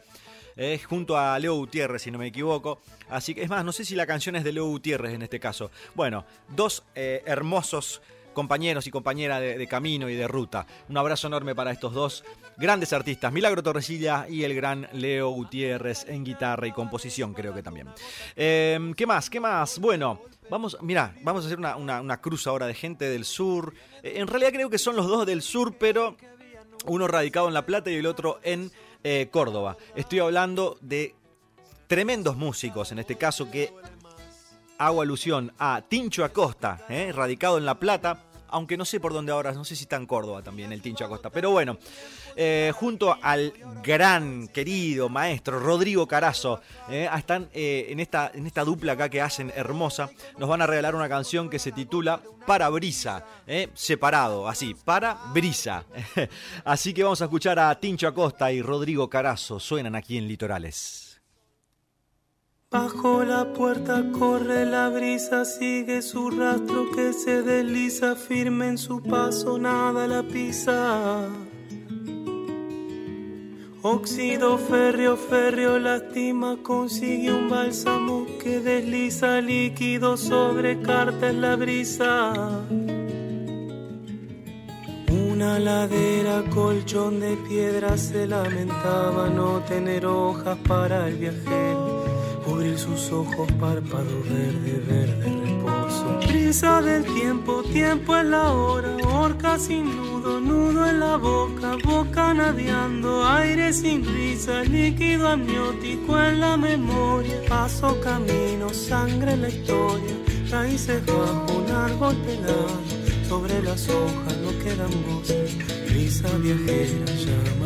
Eh, 0.56 0.80
junto 0.88 1.18
a 1.18 1.38
Leo 1.40 1.56
Gutiérrez, 1.56 2.02
si 2.02 2.12
no 2.12 2.18
me 2.18 2.28
equivoco. 2.28 2.80
Así 3.10 3.34
que 3.36 3.44
es 3.44 3.50
más, 3.50 3.64
no 3.66 3.72
sé 3.72 3.86
si 3.86 3.96
la 3.96 4.06
canción 4.08 4.36
es 4.36 4.44
de 4.44 4.52
Leo 4.54 4.66
Gutiérrez 4.68 5.14
en 5.14 5.22
este 5.22 5.40
caso. 5.40 5.72
Bueno, 5.96 6.26
dos 6.50 6.84
eh, 6.96 7.24
hermosos 7.26 8.02
compañeros 8.34 8.88
y 8.88 8.92
compañeras 8.92 9.42
de, 9.42 9.68
camino 9.68 10.08
y 10.10 10.16
de 10.16 10.26
ruta. 10.26 10.66
Un 10.88 10.98
abrazo 10.98 11.28
enorme 11.28 11.54
para 11.54 11.72
estos 11.72 11.94
dos 11.94 12.24
grandes 12.56 12.94
artistas, 12.94 13.34
Milagro 13.34 13.62
Torresilla 13.62 14.26
y 14.30 14.44
el 14.46 14.56
gran 14.56 14.88
Leo 14.94 15.30
Gutiérrez 15.32 16.06
en 16.08 16.24
guitarra 16.24 16.66
y 16.66 16.72
composición, 16.72 17.34
creo 17.34 17.54
que 17.54 17.62
también. 17.62 17.90
Eh, 18.38 18.94
¿Qué 18.96 19.06
más? 19.06 19.30
¿Qué 19.30 19.42
más? 19.42 19.80
Bueno, 19.80 20.22
vamos, 20.50 20.78
mira, 20.82 21.14
vamos 21.24 21.44
a 21.44 21.48
hacer 21.48 21.58
una, 21.60 21.76
una- 21.76 22.00
una 22.00 22.22
cruz 22.22 22.48
ahora 22.48 22.68
de 22.68 22.74
gente 22.74 23.10
del 23.10 23.26
sur. 23.26 23.74
Eh, 24.02 24.14
en 24.16 24.28
realidad 24.28 24.54
creo 24.54 24.70
que 24.70 24.78
son 24.78 24.96
los 24.96 25.08
dos 25.08 25.26
del 25.26 25.42
sur, 25.42 25.76
pero 25.78 26.16
uno 26.86 27.08
radicado 27.10 27.50
en 27.50 27.54
La 27.54 27.66
Plata 27.66 27.92
y 27.92 27.96
el 27.96 28.06
otro 28.06 28.40
en 28.44 28.72
eh, 29.04 29.30
Córdoba. 29.32 29.78
Estoy 29.96 30.20
hablando 30.20 30.78
de 30.82 31.16
tremendos 31.88 32.38
músicos, 32.38 32.92
en 32.92 33.00
este 33.00 33.18
caso 33.18 33.52
que 33.52 33.74
hago 34.78 35.02
alusión 35.02 35.54
a 35.60 35.82
Tincho 35.88 36.24
Acosta, 36.24 36.86
eh, 36.90 37.12
radicado 37.12 37.58
en 37.58 37.66
La 37.66 37.80
Plata, 37.80 38.24
aunque 38.52 38.78
no 38.78 38.86
sé 38.86 39.00
por 39.00 39.14
dónde 39.14 39.32
ahora, 39.32 39.52
no 39.54 39.66
sé 39.66 39.76
si 39.76 39.84
está 39.84 39.96
en 39.96 40.06
Córdoba 40.06 40.42
también 40.42 40.72
el 40.72 40.82
Tincho 40.82 41.06
Acosta, 41.06 41.30
pero 41.30 41.52
bueno, 41.52 41.78
eh, 42.36 42.72
junto 42.76 43.18
al 43.22 43.54
gran 43.84 44.48
querido 44.50 45.10
maestro 45.10 45.60
Rodrigo 45.60 46.08
Carazo, 46.08 46.62
eh, 46.90 47.10
están 47.18 47.50
eh, 47.54 47.88
en, 47.90 48.00
esta, 48.00 48.32
en 48.34 48.46
esta 48.46 48.64
dupla 48.64 48.94
acá 48.94 49.10
que 49.10 49.22
hacen 49.22 49.52
hermosa, 49.56 50.10
nos 50.38 50.50
van 50.50 50.62
a 50.62 50.68
regalar 50.68 50.96
una 50.96 51.10
canción 51.10 51.50
que 51.50 51.60
se 51.60 51.72
titula 51.72 52.22
Para 52.46 52.70
Brisa, 52.70 53.26
separado, 53.74 54.48
así, 54.48 54.76
Para 54.76 55.18
Brisa. 55.34 55.86
así 56.66 56.94
que 56.94 57.04
vamos 57.04 57.22
a 57.22 57.26
escuchar 57.26 57.60
a 57.60 57.80
Tincho 57.80 58.08
Acosta 58.08 58.52
y 58.52 58.62
Rodrigo 58.62 59.10
Carazo, 59.10 59.60
suenan 59.60 59.96
aquí 59.96 60.18
en 60.18 60.28
Litorales. 60.28 61.11
Bajo 62.71 63.25
la 63.25 63.51
puerta 63.51 64.01
corre 64.17 64.65
la 64.65 64.88
brisa, 64.88 65.43
sigue 65.43 66.01
su 66.01 66.29
rastro 66.29 66.89
que 66.95 67.12
se 67.12 67.41
desliza 67.41 68.15
firme 68.15 68.69
en 68.69 68.77
su 68.77 69.03
paso, 69.03 69.57
nada 69.57 70.07
la 70.07 70.23
pisa. 70.23 71.27
Óxido 73.81 74.57
férreo, 74.57 75.17
férreo 75.17 75.79
lastima, 75.79 76.60
consigue 76.63 77.34
un 77.34 77.49
bálsamo 77.49 78.25
que 78.41 78.62
desliza 78.62 79.41
líquido 79.41 80.15
sobre 80.15 80.81
carta 80.81 81.29
en 81.29 81.41
la 81.41 81.57
brisa. 81.57 82.31
Un 85.10 85.31
una 85.41 85.57
ladera, 85.57 86.43
colchón 86.53 87.19
de 87.19 87.36
piedra, 87.49 87.97
se 87.97 88.27
lamentaba 88.27 89.27
no 89.27 89.60
tener 89.62 90.05
hojas 90.05 90.55
para 90.67 91.07
el 91.07 91.15
viajero, 91.15 92.01
cubrir 92.45 92.77
sus 92.77 93.12
ojos, 93.12 93.51
párpado 93.60 94.21
verde, 94.23 94.82
verde 94.88 95.41
reposo. 95.45 96.19
Brisa 96.27 96.82
del 96.82 97.04
tiempo, 97.04 97.63
tiempo 97.63 98.15
es 98.17 98.25
la 98.25 98.51
hora, 98.51 98.95
horca 99.08 99.58
sin 99.60 99.86
nudo, 99.95 100.39
nudo 100.39 100.86
en 100.86 100.99
la 100.99 101.17
boca, 101.17 101.77
boca 101.84 102.34
nadeando, 102.34 103.25
aire 103.27 103.73
sin 103.73 104.06
risa, 104.06 104.63
líquido 104.63 105.27
amniótico 105.27 106.19
en 106.19 106.39
la 106.39 106.58
memoria. 106.58 107.41
Paso 107.47 107.99
camino, 108.01 108.69
sangre 108.69 109.34
en 109.34 109.41
la 109.41 109.49
historia, 109.49 110.15
raíces 110.49 111.06
bajo 111.06 111.47
un 111.58 111.71
árbol 111.71 112.15
pelado. 112.25 112.82
Sobre 113.27 113.62
las 113.63 113.88
hojas 113.88 114.38
no 114.43 114.51
quedan 114.63 114.91
voces, 115.08 115.58
brisa 115.89 116.27
viajera 116.38 117.06
llama 117.06 117.61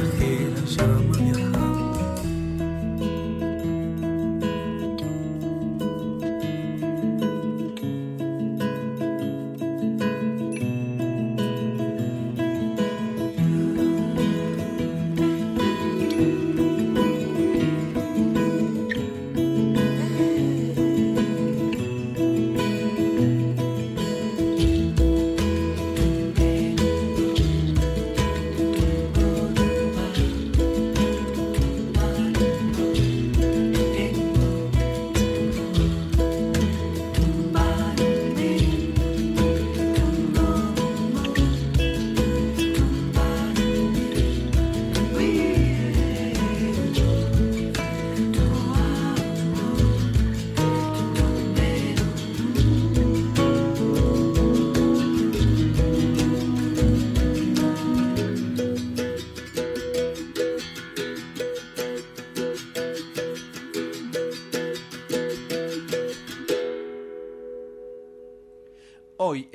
viajera 0.00 0.60
llama 0.66 1.35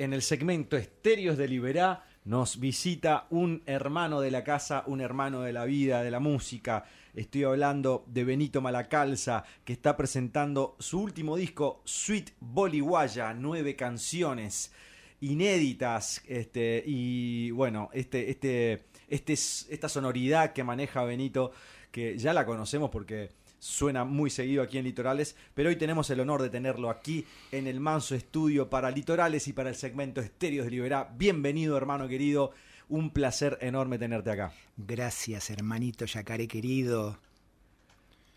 en 0.02 0.12
el 0.12 0.22
segmento 0.22 0.76
Estéreos 0.76 1.38
de 1.38 1.46
Liberá 1.46 2.04
nos 2.24 2.58
visita 2.58 3.26
un 3.30 3.62
hermano 3.66 4.20
de 4.20 4.32
la 4.32 4.42
casa, 4.42 4.82
un 4.86 5.00
hermano 5.00 5.42
de 5.42 5.52
la 5.52 5.64
vida, 5.64 6.02
de 6.02 6.10
la 6.10 6.18
música. 6.18 6.84
Estoy 7.14 7.44
hablando 7.44 8.04
de 8.08 8.24
Benito 8.24 8.60
Malacalza, 8.60 9.44
que 9.64 9.72
está 9.72 9.96
presentando 9.96 10.76
su 10.80 11.00
último 11.00 11.36
disco, 11.36 11.82
Sweet 11.84 12.30
Boliguaya, 12.40 13.32
nueve 13.34 13.76
canciones 13.76 14.72
inéditas, 15.20 16.22
este, 16.26 16.82
y 16.84 17.52
bueno, 17.52 17.88
este, 17.92 18.28
este, 18.28 18.84
este, 19.08 19.34
esta 19.34 19.88
sonoridad 19.88 20.52
que 20.52 20.64
maneja 20.64 21.04
Benito, 21.04 21.52
que 21.92 22.18
ya 22.18 22.32
la 22.32 22.44
conocemos 22.44 22.90
porque 22.90 23.30
suena 23.62 24.04
muy 24.04 24.28
seguido 24.28 24.60
aquí 24.60 24.78
en 24.78 24.84
Litorales, 24.84 25.36
pero 25.54 25.68
hoy 25.68 25.76
tenemos 25.76 26.10
el 26.10 26.18
honor 26.18 26.42
de 26.42 26.50
tenerlo 26.50 26.90
aquí 26.90 27.24
en 27.52 27.68
el 27.68 27.78
Manso 27.78 28.16
Estudio 28.16 28.68
para 28.68 28.90
Litorales 28.90 29.46
y 29.46 29.52
para 29.52 29.68
el 29.68 29.76
segmento 29.76 30.20
Estéreos 30.20 30.64
de 30.64 30.72
Liberá. 30.72 31.14
Bienvenido, 31.16 31.76
hermano 31.76 32.08
querido. 32.08 32.50
Un 32.88 33.10
placer 33.10 33.58
enorme 33.60 33.98
tenerte 33.98 34.32
acá. 34.32 34.52
Gracias, 34.76 35.48
hermanito 35.48 36.06
Yacaré 36.06 36.48
querido. 36.48 37.20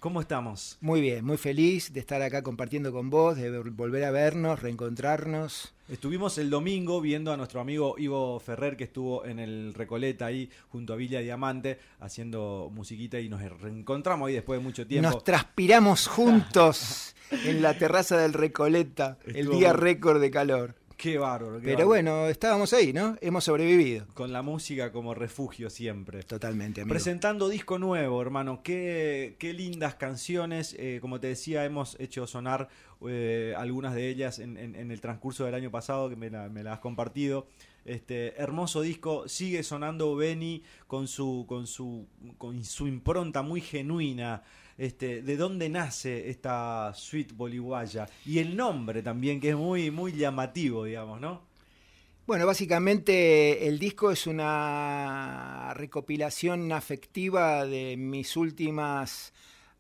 ¿Cómo 0.06 0.22
estamos? 0.22 0.78
Muy 0.82 1.02
bien, 1.02 1.26
muy 1.26 1.38
feliz 1.38 1.92
de 1.92 2.00
estar 2.00 2.22
acá 2.22 2.44
compartiendo 2.44 2.94
con 2.94 3.10
vos, 3.10 3.38
de 3.38 3.50
volver 3.58 4.04
a 4.04 4.12
vernos, 4.12 4.62
reencontrarnos. 4.62 5.74
Estuvimos 5.90 6.38
el 6.38 6.52
domingo 6.52 7.02
viendo 7.02 7.34
a 7.34 7.38
nuestro 7.38 7.60
amigo 7.60 7.96
Ivo 7.98 8.40
Ferrer 8.40 8.78
que 8.78 8.84
estuvo 8.84 9.26
en 9.26 9.40
el 9.40 9.74
Recoleta 9.74 10.28
ahí 10.28 10.48
junto 10.70 10.94
a 10.94 10.96
Villa 10.96 11.22
Diamante 11.22 11.80
haciendo 12.02 12.70
musiquita 12.72 13.20
y 13.20 13.30
nos 13.30 13.42
reencontramos 13.60 14.28
ahí 14.28 14.36
después 14.36 14.60
de 14.60 14.64
mucho 14.64 14.86
tiempo. 14.86 15.10
Nos 15.10 15.24
transpiramos 15.24 16.06
juntos 16.06 17.16
en 17.32 17.64
la 17.64 17.76
terraza 17.76 18.16
del 18.16 18.34
Recoleta, 18.34 19.18
el 19.26 19.50
día 19.50 19.74
récord 19.74 20.22
de 20.22 20.30
calor. 20.30 20.76
Qué 20.98 21.18
bárbaro. 21.18 21.56
qué 21.60 21.66
Pero 21.66 21.78
bárbaro. 21.80 21.88
bueno, 21.88 22.28
estábamos 22.28 22.72
ahí, 22.74 22.94
¿no? 22.94 23.18
Hemos 23.22 23.44
sobrevivido. 23.44 24.06
Con 24.14 24.32
la 24.32 24.42
música 24.42 24.92
como 24.92 25.14
refugio 25.14 25.70
siempre. 25.70 26.24
Totalmente, 26.24 26.82
amigo. 26.82 26.94
Presentando 26.94 27.50
disco 27.50 27.78
nuevo, 27.80 28.22
hermano. 28.22 28.62
Qué, 28.64 29.36
qué 29.38 29.52
lindas 29.54 29.96
canciones. 29.96 30.76
Eh, 30.80 31.00
como 31.02 31.20
te 31.20 31.28
decía, 31.28 31.66
hemos 31.66 32.00
hecho 32.00 32.26
sonar 32.28 32.70
eh, 33.08 33.54
algunas 33.58 33.94
de 33.94 34.08
ellas 34.10 34.40
en, 34.40 34.58
en- 34.58 34.76
en 34.76 34.90
el 34.90 35.02
transcurso 35.02 35.44
del 35.46 35.54
año 35.54 35.70
pasado, 35.70 36.10
que 36.10 36.16
me, 36.16 36.30
la- 36.30 36.48
me 36.50 36.64
las 36.64 36.76
has 36.76 36.80
compartido. 36.80 37.48
Este 37.84 38.34
hermoso 38.42 38.82
disco. 38.82 39.28
Sigue 39.28 39.62
sonando 39.64 40.16
Benny 40.16 40.64
con 40.88 41.08
su, 41.08 41.46
con 41.48 41.68
su, 41.68 42.08
con 42.38 42.64
su 42.64 42.88
impronta 42.88 43.42
muy 43.42 43.60
genuina. 43.62 44.44
Este, 44.78 45.22
¿De 45.22 45.38
dónde 45.38 45.70
nace 45.70 46.30
esta 46.30 46.94
suite 46.94 47.34
boliguaya? 47.34 48.08
Y 48.26 48.40
el 48.40 48.56
nombre 48.56 49.02
también, 49.02 49.40
que 49.40 49.50
es 49.52 49.56
muy, 49.56 49.90
muy 49.90 50.12
llamativo, 50.12 50.84
digamos, 50.84 51.22
¿no? 51.22 51.42
Bueno, 52.28 52.46
básicamente 52.46 53.68
el 53.68 53.78
disco 53.80 54.12
es 54.12 54.26
una 54.28 55.74
recopilación 55.76 56.72
afectiva 56.72 57.66
de 57.66 57.96
mis 57.98 58.36
últimas 58.36 59.32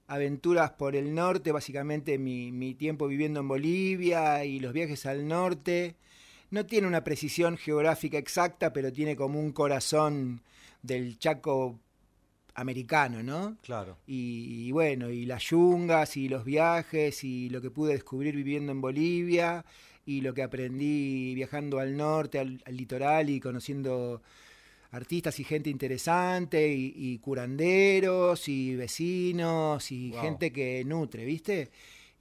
aventuras 0.08 0.72
por 0.72 0.96
el 0.96 1.14
norte, 1.16 1.52
básicamente 1.52 2.20
mi, 2.20 2.52
mi 2.52 2.76
tiempo 2.76 3.08
viviendo 3.08 3.40
en 3.40 3.48
Bolivia 3.48 4.46
y 4.46 4.60
los 4.60 4.74
viajes 4.74 5.06
al 5.08 5.28
norte. 5.28 5.96
No 6.52 6.66
tiene 6.66 6.88
una 6.88 7.04
precisión 7.04 7.58
geográfica 7.58 8.18
exacta, 8.20 8.72
pero 8.72 8.94
tiene 8.94 9.16
como 9.16 9.40
un 9.40 9.52
corazón 9.52 10.44
del 10.84 11.18
Chaco 11.18 11.80
americano, 12.56 13.22
¿no? 13.22 13.58
Claro. 13.62 13.98
Y, 14.08 14.68
y 14.68 14.72
bueno, 14.72 15.10
y 15.10 15.26
las 15.26 15.44
yungas 15.44 16.18
y 16.18 16.30
los 16.30 16.44
viajes 16.46 17.24
y 17.24 17.50
lo 17.50 17.62
que 17.62 17.70
pude 17.70 17.94
descubrir 17.94 18.36
viviendo 18.36 18.72
en 18.72 18.82
Bolivia 18.82 19.64
y 20.06 20.22
lo 20.22 20.34
que 20.34 20.44
aprendí 20.44 21.34
viajando 21.36 21.80
al 21.80 21.96
norte, 21.98 22.40
al, 22.40 22.62
al 22.66 22.78
litoral 22.78 23.30
y 23.30 23.40
conociendo 23.40 24.22
artistas 24.92 25.40
y 25.40 25.44
gente 25.44 25.70
interesante 25.70 26.72
y, 26.74 26.94
y 26.96 27.18
curanderos 27.18 28.48
y 28.48 28.76
vecinos 28.76 29.92
y 29.92 30.12
Wow. 30.12 30.22
gente 30.22 30.52
que 30.52 30.84
nutre, 30.86 31.26
¿viste? 31.26 31.70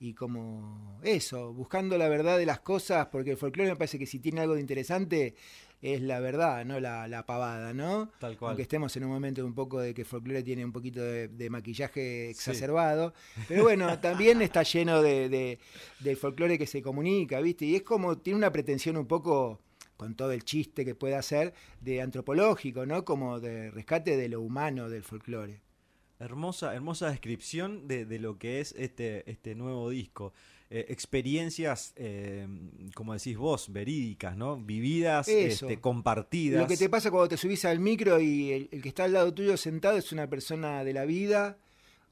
Y 0.01 0.13
como 0.13 0.99
eso, 1.05 1.53
buscando 1.53 1.97
la 1.97 2.09
verdad 2.09 2.37
de 2.37 2.45
las 2.47 2.61
cosas, 2.61 3.07
porque 3.07 3.31
el 3.31 3.37
folclore 3.37 3.71
me 3.71 3.77
parece 3.77 3.99
que 3.99 4.07
si 4.07 4.19
tiene 4.19 4.41
algo 4.41 4.55
de 4.55 4.61
interesante 4.61 5.35
es 5.85 6.01
la 6.01 6.19
verdad, 6.19 6.65
no 6.65 6.81
la, 6.81 7.07
la 7.09 7.27
pavada, 7.27 7.75
¿no? 7.75 8.11
Tal 8.19 8.39
cual. 8.39 8.53
Aunque 8.53 8.63
estemos 8.63 8.97
en 8.97 9.05
un 9.05 9.11
momento 9.11 9.45
un 9.45 9.55
poco 9.55 9.81
de 9.81 9.93
que 9.93 10.07
folclore 10.07 10.43
tiene 10.43 10.65
un 10.65 10.73
poquito 10.73 11.03
de, 11.03 11.29
de 11.29 11.51
maquillaje 11.51 12.31
exacerbado. 12.31 13.13
Pero 13.47 13.65
bueno, 13.65 13.99
también 14.01 14.41
está 14.41 14.63
lleno 14.63 15.03
de, 15.03 15.29
de, 15.29 15.59
del 16.01 16.17
folclore 16.17 16.57
que 16.57 16.67
se 16.67 16.81
comunica, 16.81 17.39
¿viste? 17.43 17.67
Y 17.67 17.77
es 17.77 17.83
como, 17.83 18.17
tiene 18.17 18.39
una 18.39 18.51
pretensión 18.51 18.97
un 18.97 19.07
poco, 19.07 19.61
con 19.99 20.15
todo 20.15 20.33
el 20.33 20.43
chiste 20.43 20.87
que 20.87 20.95
puede 20.95 21.17
hacer, 21.17 21.53
de 21.83 22.01
antropológico, 22.01 22.87
¿no? 22.87 23.05
Como 23.05 23.39
de 23.39 23.71
rescate 23.71 24.17
de 24.17 24.31
lo 24.31 24.41
humano 24.41 24.89
del 24.89 25.03
folclore. 25.03 25.61
Hermosa, 26.19 26.75
hermosa 26.75 27.11
descripción 27.11 27.87
de, 27.89 28.07
de 28.07 28.19
lo 28.19 28.39
que 28.39 28.61
es 28.61 28.75
este, 28.79 29.31
este 29.31 29.55
nuevo 29.55 29.91
disco. 29.91 30.33
Eh, 30.77 30.87
experiencias, 30.89 31.93
eh, 31.95 32.49
como 32.97 33.15
decís 33.15 33.37
vos, 33.37 33.73
verídicas, 33.73 34.37
¿no? 34.37 34.57
Vividas, 34.57 35.29
este, 35.29 35.81
compartidas. 35.81 36.61
Lo 36.63 36.67
que 36.67 36.77
te 36.77 36.89
pasa 36.89 37.13
cuando 37.13 37.29
te 37.29 37.37
subís 37.37 37.65
al 37.65 37.79
micro 37.79 38.19
y 38.21 38.51
el, 38.51 38.69
el 38.73 38.83
que 38.83 38.89
está 38.89 39.05
al 39.05 39.13
lado 39.13 39.33
tuyo 39.33 39.57
sentado 39.57 39.97
es 39.99 40.11
una 40.11 40.29
persona 40.29 40.83
de 40.83 40.93
la 40.93 41.05
vida, 41.05 41.59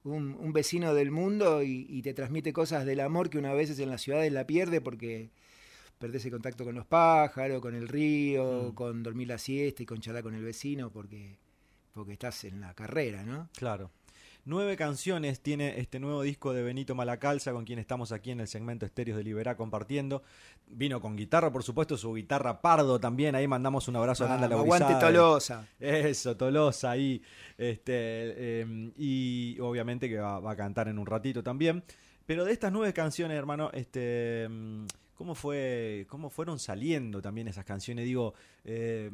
un, 0.05 0.37
un 0.39 0.53
vecino 0.53 0.95
del 0.95 1.11
mundo 1.11 1.65
y, 1.65 1.87
y 1.89 2.03
te 2.03 2.15
transmite 2.15 2.53
cosas 2.53 2.87
del 2.87 3.01
amor 3.01 3.31
que 3.31 3.39
una 3.39 3.53
veces 3.53 3.81
en 3.81 3.89
las 3.91 4.01
ciudades 4.01 4.33
la 4.33 4.47
pierde 4.47 4.81
porque 4.81 5.31
perdés 5.99 6.25
el 6.27 6.31
contacto 6.31 6.65
con 6.65 6.77
los 6.77 6.87
pájaros, 6.87 7.61
con 7.61 7.75
el 7.75 7.89
río, 7.89 8.69
Mm. 8.71 8.75
con 8.75 9.03
dormir 9.03 9.27
la 9.27 9.39
siesta 9.39 9.83
y 9.83 9.87
con 9.87 10.01
charlar 10.01 10.23
con 10.23 10.37
el 10.37 10.45
vecino 10.45 10.89
porque, 10.93 11.37
porque 11.93 12.13
estás 12.13 12.45
en 12.45 12.61
la 12.61 12.75
carrera, 12.75 13.25
¿no? 13.25 13.49
Claro. 13.57 13.91
Nueve 14.45 14.77
canciones 14.77 15.41
tiene 15.41 15.79
este 15.79 16.01
nuevo 16.01 16.23
disco 16.23 16.53
de 16.53 16.65
Benito 16.65 16.97
Malacalza, 16.97 17.53
con 17.53 17.65
quien 17.65 17.79
estamos 17.79 18.11
aquí 18.11 18.33
en 18.33 18.41
el 18.41 18.49
segmento 18.49 18.85
Estéreos 18.85 19.17
de 19.17 19.23
Liberá 19.23 19.57
compartiendo. 19.57 20.25
Vino 20.67 21.01
con 21.01 21.15
guitarra, 21.15 21.53
por 21.53 21.63
supuesto, 21.63 21.97
su 21.97 22.13
guitarra 22.13 22.61
Pardo 22.61 22.99
también. 22.99 23.37
Ahí 23.37 23.47
mandamos 23.47 23.87
un 23.87 23.95
abrazo 23.95 24.25
grande 24.25 24.47
a 24.47 24.49
la 24.49 24.57
Vamos, 24.57 24.81
aguante. 24.81 24.99
Tolosa. 24.99 25.69
Eso, 25.79 26.37
Tolosa 26.37 26.91
ahí. 26.91 27.23
Este, 27.57 27.93
eh, 27.95 28.93
y 28.97 29.61
obviamente 29.61 30.09
que 30.09 30.19
va, 30.19 30.41
va 30.41 30.53
a 30.53 30.57
cantar 30.57 30.89
en 30.89 30.99
un 30.99 31.07
ratito 31.07 31.45
también. 31.45 31.85
Pero 32.27 32.45
de 32.45 32.53
estas 32.53 32.73
nueve 32.73 32.93
canciones, 32.93 33.39
hermano, 33.39 33.71
este, 33.73 34.49
¿cómo 35.23 35.37
fue, 35.37 36.05
cómo 36.09 36.31
fueron 36.31 36.59
saliendo 36.59 37.23
también 37.23 37.47
esas 37.47 37.65
canciones? 37.65 38.07
Digo, 38.07 38.35
eh, 38.65 39.09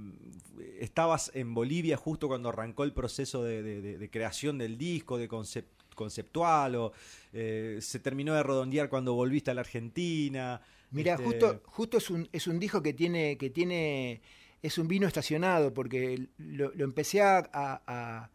estabas 0.80 1.30
en 1.34 1.52
Bolivia 1.52 1.98
justo 1.98 2.28
cuando 2.28 2.48
arrancó 2.48 2.84
el 2.84 2.94
proceso 2.94 3.44
de, 3.44 3.62
de- 3.62 3.82
de- 3.82 3.98
de 3.98 4.10
creación 4.10 4.56
del 4.56 4.78
disco, 4.78 5.18
de 5.18 5.28
concep- 5.28 5.66
conceptual, 5.94 6.76
o 6.76 6.92
eh, 7.34 7.76
se 7.82 7.98
terminó 7.98 8.32
de 8.32 8.42
redondear 8.42 8.88
cuando 8.88 9.12
volviste 9.12 9.50
a 9.50 9.54
la 9.54 9.60
Argentina. 9.60 10.62
Mira, 10.92 11.12
Este, 11.12 11.24
justo, 11.26 11.60
justo 11.66 11.98
es 11.98 12.08
un, 12.08 12.26
es 12.32 12.46
un 12.46 12.58
disco 12.58 12.82
que 12.82 12.94
tiene, 12.94 13.36
que 13.36 13.50
tiene, 13.50 14.22
es 14.62 14.78
un 14.78 14.88
vino 14.88 15.06
estacionado, 15.06 15.74
porque 15.74 16.26
lo, 16.38 16.72
lo 16.74 16.84
empecé 16.84 17.20
a, 17.20 17.38
a- 17.52 17.82
a 17.86 18.30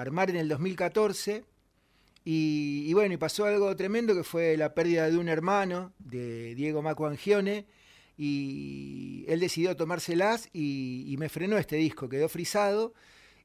armar 0.00 0.30
en 0.30 0.36
el 0.36 0.48
2014 0.48 1.44
y, 2.28 2.82
y 2.86 2.92
bueno, 2.92 3.14
y 3.14 3.18
pasó 3.18 3.44
algo 3.44 3.74
tremendo 3.76 4.12
que 4.12 4.24
fue 4.24 4.56
la 4.56 4.74
pérdida 4.74 5.08
de 5.08 5.16
un 5.16 5.28
hermano, 5.28 5.92
de 6.00 6.56
Diego 6.56 6.82
Maco 6.82 7.06
Angione, 7.06 7.66
y 8.18 9.24
él 9.28 9.38
decidió 9.38 9.76
tomárselas 9.76 10.48
y, 10.52 11.04
y 11.06 11.16
me 11.18 11.28
frenó 11.28 11.56
este 11.56 11.76
disco, 11.76 12.08
quedó 12.08 12.28
frisado 12.28 12.94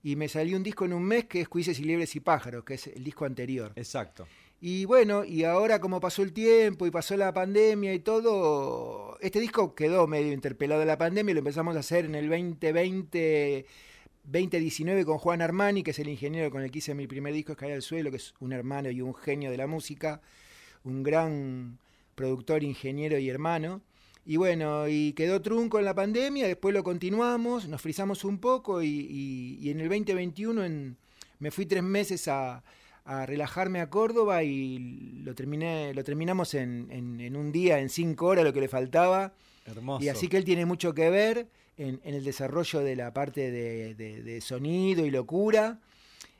y 0.01 0.15
me 0.15 0.27
salió 0.27 0.57
un 0.57 0.63
disco 0.63 0.85
en 0.85 0.93
un 0.93 1.03
mes 1.03 1.25
que 1.25 1.41
es 1.41 1.47
Cuises 1.47 1.79
y 1.79 1.83
Liebres 1.83 2.15
y 2.15 2.21
Pájaros, 2.21 2.63
que 2.63 2.73
es 2.73 2.87
el 2.87 3.03
disco 3.03 3.25
anterior. 3.25 3.71
Exacto. 3.75 4.27
Y 4.59 4.85
bueno, 4.85 5.23
y 5.23 5.43
ahora 5.43 5.79
como 5.79 5.99
pasó 5.99 6.23
el 6.23 6.33
tiempo 6.33 6.87
y 6.87 6.91
pasó 6.91 7.15
la 7.17 7.31
pandemia 7.33 7.93
y 7.93 7.99
todo, 7.99 9.15
este 9.21 9.39
disco 9.39 9.75
quedó 9.75 10.07
medio 10.07 10.33
interpelado 10.33 10.79
de 10.79 10.87
la 10.87 10.97
pandemia 10.97 11.31
y 11.31 11.33
lo 11.35 11.39
empezamos 11.39 11.75
a 11.75 11.79
hacer 11.79 12.05
en 12.05 12.15
el 12.15 12.29
2020, 12.29 13.65
2019 14.23 15.05
con 15.05 15.17
Juan 15.17 15.41
Armani, 15.41 15.83
que 15.83 15.91
es 15.91 15.99
el 15.99 16.07
ingeniero 16.09 16.51
con 16.51 16.61
el 16.61 16.71
que 16.71 16.79
hice 16.79 16.93
mi 16.93 17.07
primer 17.07 17.33
disco, 17.33 17.53
Escalar 17.53 17.75
al 17.75 17.81
Suelo, 17.81 18.11
que 18.11 18.17
es 18.17 18.33
un 18.39 18.53
hermano 18.53 18.89
y 18.89 19.01
un 19.01 19.13
genio 19.15 19.49
de 19.51 19.57
la 19.57 19.67
música, 19.67 20.21
un 20.83 21.03
gran 21.03 21.77
productor, 22.15 22.63
ingeniero 22.63 23.17
y 23.17 23.29
hermano. 23.29 23.81
Y 24.25 24.37
bueno, 24.37 24.87
y 24.87 25.13
quedó 25.13 25.41
trunco 25.41 25.79
en 25.79 25.85
la 25.85 25.95
pandemia, 25.95 26.47
después 26.47 26.73
lo 26.75 26.83
continuamos, 26.83 27.67
nos 27.67 27.81
frizamos 27.81 28.23
un 28.23 28.37
poco 28.37 28.83
y, 28.83 28.87
y- 28.87 29.57
y 29.59 29.71
en 29.71 29.79
el 29.79 29.89
2021 29.89 30.63
en- 30.63 30.97
me 31.39 31.49
fui 31.49 31.65
tres 31.65 31.81
meses 31.81 32.27
a, 32.27 32.63
a 33.03 33.25
relajarme 33.25 33.81
a 33.81 33.89
Córdoba 33.89 34.43
y 34.43 34.77
lo 35.23 35.33
terminé, 35.33 35.91
lo 35.95 36.03
terminamos 36.03 36.53
en, 36.53 36.87
en- 36.91 37.19
en 37.19 37.35
un 37.35 37.51
día, 37.51 37.79
en 37.79 37.89
cinco 37.89 38.27
horas, 38.27 38.45
lo 38.45 38.53
que 38.53 38.61
le 38.61 38.67
faltaba. 38.67 39.33
Hermoso. 39.65 40.03
Y 40.03 40.09
así 40.09 40.27
que 40.27 40.37
él 40.37 40.45
tiene 40.45 40.67
mucho 40.67 40.93
que 40.93 41.09
ver 41.09 41.47
en, 41.77 41.99
en 42.03 42.15
el 42.15 42.23
desarrollo 42.23 42.79
de 42.79 42.95
la 42.95 43.13
parte 43.13 43.51
de, 43.51 43.95
de- 43.95 44.21
de 44.23 44.41
sonido 44.41 45.05
y 45.05 45.11
locura. 45.11 45.79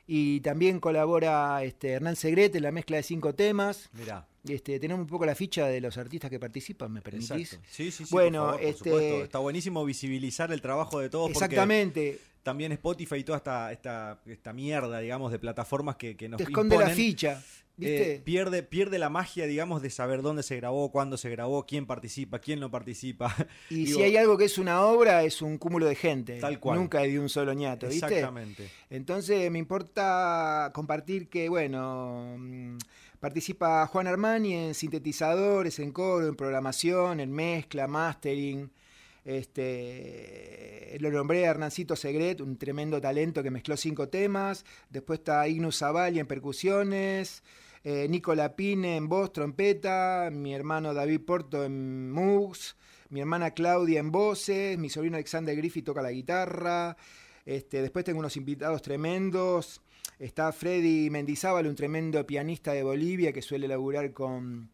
Y 0.06 0.40
también 0.40 0.80
colabora 0.80 1.62
este, 1.62 1.90
Hernán 1.92 2.16
Segret 2.16 2.54
en 2.56 2.64
la 2.64 2.72
mezcla 2.72 2.96
de 2.96 3.02
cinco 3.02 3.34
temas. 3.34 3.88
Mirá. 3.92 4.26
Este, 4.46 4.80
tenemos 4.80 5.02
un 5.02 5.06
poco 5.08 5.24
la 5.24 5.36
ficha 5.36 5.66
de 5.68 5.80
los 5.80 5.96
artistas 5.96 6.28
que 6.28 6.40
participan, 6.40 6.92
¿me 6.92 7.00
permitís? 7.00 7.60
Sí, 7.70 7.90
sí, 7.90 8.04
sí. 8.04 8.04
Bueno, 8.10 8.40
por 8.40 8.46
favor, 8.54 8.60
por 8.60 8.68
este- 8.68 8.90
supuesto. 8.90 9.24
Está 9.24 9.38
buenísimo 9.38 9.84
visibilizar 9.84 10.52
el 10.52 10.60
trabajo 10.60 10.98
de 10.98 11.08
todos. 11.08 11.30
porque 11.32 11.44
Exactamente. 11.44 12.18
También 12.42 12.72
Spotify 12.72 13.14
y 13.18 13.24
toda 13.24 13.38
esta, 13.38 13.70
esta, 13.70 14.18
esta 14.26 14.52
mierda, 14.52 14.98
digamos, 14.98 15.30
de 15.30 15.38
plataformas 15.38 15.94
que, 15.94 16.16
que 16.16 16.28
nos 16.28 16.38
Te 16.38 16.42
esconde 16.42 16.76
la 16.76 16.88
ficha, 16.90 17.40
¿viste? 17.76 18.14
eh, 18.14 18.20
pierde, 18.24 18.62
pierde 18.62 18.98
la 18.98 19.08
magia, 19.08 19.46
digamos, 19.46 19.82
de 19.82 19.90
saber 19.90 20.22
dónde 20.22 20.42
se 20.42 20.56
grabó, 20.56 20.90
cuándo 20.90 21.16
se 21.16 21.30
grabó, 21.30 21.66
quién 21.66 21.86
participa, 21.86 22.38
quién 22.38 22.60
no 22.60 22.70
participa. 22.70 23.34
Y 23.70 23.84
Digo, 23.86 23.98
si 23.98 24.04
hay 24.04 24.16
algo 24.16 24.36
que 24.36 24.44
es 24.44 24.58
una 24.58 24.82
obra, 24.82 25.22
es 25.22 25.42
un 25.42 25.58
cúmulo 25.58 25.86
de 25.86 25.94
gente. 25.94 26.38
Tal 26.38 26.60
cual. 26.60 26.78
Nunca 26.78 27.00
de 27.00 27.18
un 27.18 27.28
solo 27.28 27.52
ñato, 27.52 27.88
¿viste? 27.88 28.06
Exactamente. 28.06 28.68
Entonces 28.90 29.50
me 29.50 29.58
importa 29.58 30.70
compartir 30.74 31.28
que, 31.28 31.48
bueno, 31.48 32.36
mm, 32.38 32.76
participa 33.20 33.86
Juan 33.86 34.06
Armani 34.06 34.54
en 34.54 34.74
sintetizadores, 34.74 35.78
en 35.78 35.92
coro, 35.92 36.26
en 36.26 36.36
programación, 36.36 37.20
en 37.20 37.32
mezcla, 37.32 37.86
mastering. 37.86 38.70
Este, 39.24 40.96
lo 41.00 41.10
nombré 41.10 41.46
a 41.46 41.50
Hernancito 41.50 41.94
Segret, 41.94 42.40
un 42.40 42.56
tremendo 42.56 43.00
talento 43.00 43.42
que 43.42 43.50
mezcló 43.50 43.76
cinco 43.76 44.08
temas. 44.08 44.64
Después 44.90 45.20
está 45.20 45.46
Ignus 45.46 45.78
Zavali 45.78 46.18
en 46.18 46.26
percusiones. 46.26 47.42
Eh, 47.84 48.06
Nico 48.08 48.34
Lapine 48.34 48.96
en 48.96 49.08
voz, 49.08 49.32
trompeta. 49.32 50.30
Mi 50.32 50.54
hermano 50.54 50.94
David 50.94 51.20
Porto 51.20 51.64
en 51.64 52.10
mus. 52.10 52.76
Mi 53.10 53.20
hermana 53.20 53.52
Claudia 53.52 54.00
en 54.00 54.10
voces. 54.10 54.78
Mi 54.78 54.88
sobrino 54.88 55.16
Alexander 55.16 55.56
Griffith 55.56 55.84
toca 55.84 56.02
la 56.02 56.12
guitarra. 56.12 56.96
Este, 57.44 57.82
después 57.82 58.04
tengo 58.04 58.20
unos 58.20 58.36
invitados 58.36 58.82
tremendos. 58.82 59.80
Está 60.18 60.52
Freddy 60.52 61.10
Mendizábal, 61.10 61.66
un 61.66 61.74
tremendo 61.74 62.24
pianista 62.24 62.72
de 62.72 62.84
Bolivia 62.84 63.32
que 63.32 63.42
suele 63.42 63.66
laburar 63.66 64.12
con, 64.12 64.70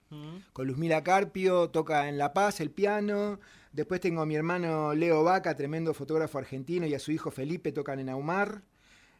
con 0.53 0.67
Luzmila 0.67 1.03
Carpio, 1.03 1.71
toca 1.71 2.07
en 2.09 2.19
La 2.19 2.35
Paz 2.35 2.61
el 2.61 2.71
piano. 2.71 3.41
Después 3.79 4.01
tengo 4.01 4.23
a 4.23 4.27
mi 4.27 4.35
hermano 4.35 4.93
Leo 4.93 5.23
Vaca, 5.23 5.55
tremendo 5.55 5.95
fotógrafo 5.95 6.37
argentino, 6.37 6.85
y 6.85 6.95
a 6.95 6.99
su 6.99 7.13
hijo 7.13 7.31
Felipe 7.31 7.71
tocan 7.71 8.01
en 8.01 8.09
Aumar. 8.09 8.63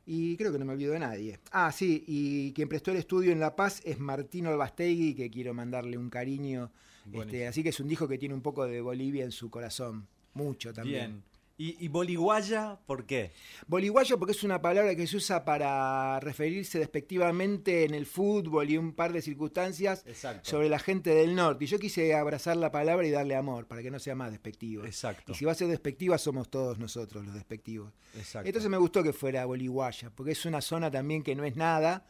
Y 0.05 0.37
creo 0.37 0.51
que 0.51 0.59
no 0.59 0.65
me 0.65 0.73
olvido 0.73 0.95
de 0.95 0.99
nadie. 0.99 1.39
Ah, 1.53 1.71
sí, 1.71 2.03
y 2.09 2.53
quien 2.55 2.69
prestó 2.69 2.91
el 2.91 2.97
estudio 2.97 3.31
en 3.31 3.39
La 3.39 3.55
Paz 3.55 3.81
es 3.85 4.01
Martino 4.01 4.51
Albastegui, 4.51 5.15
que 5.15 5.31
quiero 5.31 5.55
mandarle 5.55 5.97
un 5.97 6.11
cariño. 6.11 6.73
Este, 7.13 7.47
así 7.47 7.63
que 7.63 7.69
es 7.69 7.79
un 7.79 7.87
disco 7.87 8.09
que 8.09 8.19
tiene 8.19 8.35
un 8.35 8.41
poco 8.41 8.67
de 8.67 8.81
Bolivia 8.81 9.23
en 9.23 9.31
su 9.31 9.49
corazón. 9.49 10.09
Mucho 10.35 10.73
también. 10.73 11.07
Bien. 11.13 11.23
¿Y, 11.61 11.85
y 11.85 11.89
boliguaya 11.89 12.79
por 12.87 13.05
qué? 13.05 13.33
Boliguayo 13.67 14.17
porque 14.17 14.31
es 14.31 14.45
una 14.45 14.63
palabra 14.63 14.95
que 14.95 15.09
se 15.09 15.17
usa 15.17 15.45
para 15.45 16.21
referirse 16.21 16.79
despectivamente 16.79 17.85
en 17.85 17.95
el 17.95 18.07
fútbol 18.07 18.71
y 18.71 18.79
un 18.79 18.93
par 18.93 19.13
de 19.13 19.21
circunstancias 19.21 20.05
Exacto. 20.07 20.49
sobre 20.49 20.69
la 20.69 20.79
gente 20.79 21.11
del 21.11 21.35
norte. 21.35 21.65
Y 21.65 21.67
yo 21.67 21.81
quise 21.81 22.15
abrazar 22.15 22.57
la 22.57 22.71
palabra 22.71 23.05
y 23.09 23.11
darle 23.11 23.35
amor 23.35 23.67
para 23.67 23.83
que 23.83 23.91
no 23.91 23.99
sea 23.99 24.15
más 24.15 24.31
despectiva. 24.31 24.87
Exacto. 24.87 25.33
Y 25.33 25.35
si 25.35 25.45
va 25.45 25.51
a 25.51 25.57
ser 25.57 25.67
despectiva 25.67 26.17
somos 26.17 26.49
todos 26.49 26.79
nosotros 26.79 27.27
los 27.27 27.35
despectivos. 27.35 27.93
Exacto. 28.17 28.47
Entonces 28.47 28.71
me 28.71 28.79
gustó 28.79 29.03
que 29.03 29.13
fuera 29.13 29.45
boliguaya, 29.45 30.11
porque 30.15 30.33
es 30.33 30.47
una 30.47 30.61
zona 30.61 30.93
también 30.93 31.25
que 31.25 31.35
no 31.35 31.45
es 31.45 31.57
nada, 31.57 32.07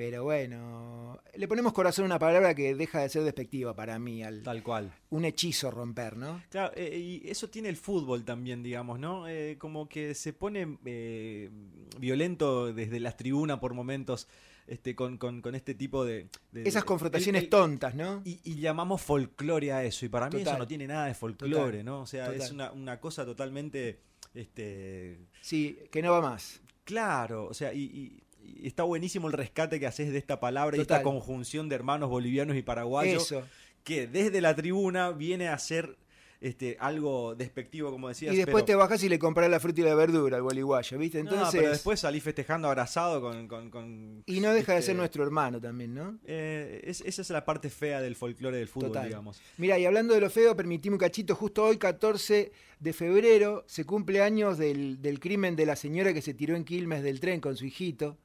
Pero 0.00 0.24
bueno, 0.24 1.20
le 1.34 1.46
ponemos 1.46 1.74
corazón 1.74 2.04
a 2.04 2.06
una 2.06 2.18
palabra 2.18 2.54
que 2.54 2.74
deja 2.74 3.02
de 3.02 3.10
ser 3.10 3.22
despectiva 3.22 3.74
para 3.76 3.98
mí. 3.98 4.22
Al, 4.22 4.42
Tal 4.42 4.62
cual. 4.62 4.94
Un 5.10 5.26
hechizo 5.26 5.70
romper, 5.70 6.16
¿no? 6.16 6.42
Claro, 6.48 6.72
eh, 6.74 6.96
y 6.98 7.28
eso 7.28 7.50
tiene 7.50 7.68
el 7.68 7.76
fútbol 7.76 8.24
también, 8.24 8.62
digamos, 8.62 8.98
¿no? 8.98 9.28
Eh, 9.28 9.56
como 9.58 9.90
que 9.90 10.14
se 10.14 10.32
pone 10.32 10.78
eh, 10.86 11.50
violento 11.98 12.72
desde 12.72 12.98
las 12.98 13.18
tribunas 13.18 13.58
por 13.58 13.74
momentos 13.74 14.26
este, 14.66 14.94
con, 14.94 15.18
con, 15.18 15.42
con 15.42 15.54
este 15.54 15.74
tipo 15.74 16.02
de... 16.06 16.28
de- 16.50 16.62
Esas 16.66 16.84
confrontaciones 16.84 17.40
el- 17.40 17.44
el- 17.44 17.50
tontas, 17.50 17.94
¿no? 17.94 18.22
Y, 18.24 18.40
y 18.42 18.54
llamamos 18.58 19.02
folclore 19.02 19.70
a 19.72 19.84
eso, 19.84 20.06
y 20.06 20.08
para 20.08 20.30
mí 20.30 20.40
eso 20.40 20.56
no 20.56 20.66
tiene 20.66 20.86
nada 20.86 21.04
de 21.08 21.14
folclore, 21.14 21.80
Total. 21.80 21.84
¿no? 21.84 22.00
O 22.00 22.06
sea, 22.06 22.32
es 22.32 22.50
una, 22.52 22.72
una 22.72 22.98
cosa 23.00 23.26
totalmente... 23.26 24.00
Este, 24.32 25.18
Sí, 25.42 25.78
que 25.90 26.00
no 26.00 26.12
va 26.12 26.22
más. 26.22 26.62
Claro, 26.84 27.44
o 27.48 27.52
sea, 27.54 27.74
y, 27.74 27.82
y- 27.82 28.22
y 28.58 28.66
está 28.66 28.82
buenísimo 28.84 29.26
el 29.28 29.32
rescate 29.34 29.78
que 29.78 29.86
haces 29.86 30.12
de 30.12 30.18
esta 30.18 30.40
palabra 30.40 30.76
y 30.76 30.80
esta 30.80 31.02
conjunción 31.02 31.68
de 31.68 31.74
hermanos 31.76 32.08
bolivianos 32.10 32.56
y 32.56 32.62
paraguayos 32.62 33.24
Eso. 33.24 33.42
que 33.84 34.06
desde 34.06 34.40
la 34.40 34.54
tribuna 34.56 35.10
viene 35.10 35.48
a 35.48 35.58
ser 35.58 35.96
este, 36.42 36.78
algo 36.80 37.34
despectivo, 37.34 37.90
como 37.90 38.08
decías. 38.08 38.32
Y 38.34 38.38
después 38.38 38.64
te 38.64 38.74
bajas 38.74 39.02
y 39.02 39.10
le 39.10 39.18
compras 39.18 39.50
la 39.50 39.60
fruta 39.60 39.82
y 39.82 39.84
la 39.84 39.94
verdura 39.94 40.38
al 40.38 40.42
boliguayo, 40.42 40.96
¿viste? 40.96 41.22
No, 41.22 41.30
Entonces. 41.32 41.60
pero 41.60 41.70
después 41.70 42.00
salí 42.00 42.18
festejando 42.18 42.66
abrazado 42.66 43.20
con... 43.20 43.46
con- 43.46 43.68
con, 43.70 44.22
y 44.24 44.40
no 44.40 44.50
deja 44.54 44.72
de 44.72 44.78
este, 44.78 44.86
ser 44.92 44.96
nuestro 44.96 45.22
hermano 45.22 45.60
también, 45.60 45.92
¿no? 45.94 46.18
eh, 46.24 46.80
es- 46.84 47.02
esa 47.02 47.20
es 47.20 47.28
la 47.28 47.44
parte 47.44 47.68
fea 47.68 48.00
del 48.00 48.16
folclore 48.16 48.56
del 48.56 48.68
fútbol, 48.68 48.88
Total. 48.88 49.08
digamos. 49.08 49.38
Mira, 49.58 49.78
y 49.78 49.84
hablando 49.84 50.14
de 50.14 50.20
lo 50.22 50.30
feo, 50.30 50.56
permitime 50.56 50.94
un 50.94 51.00
cachito, 51.00 51.34
justo 51.34 51.62
hoy, 51.64 51.76
14 51.76 52.52
de 52.78 52.92
febrero, 52.94 53.64
se 53.66 53.84
cumple 53.84 54.22
años 54.22 54.56
del, 54.56 55.02
del 55.02 55.20
crimen 55.20 55.56
de 55.56 55.66
la 55.66 55.76
señora 55.76 56.14
que 56.14 56.22
se 56.22 56.32
tiró 56.32 56.56
en 56.56 56.64
Quilmes 56.64 57.02
del 57.02 57.20
tren 57.20 57.42
con 57.42 57.54
su 57.54 57.66
hijito, 57.66 58.16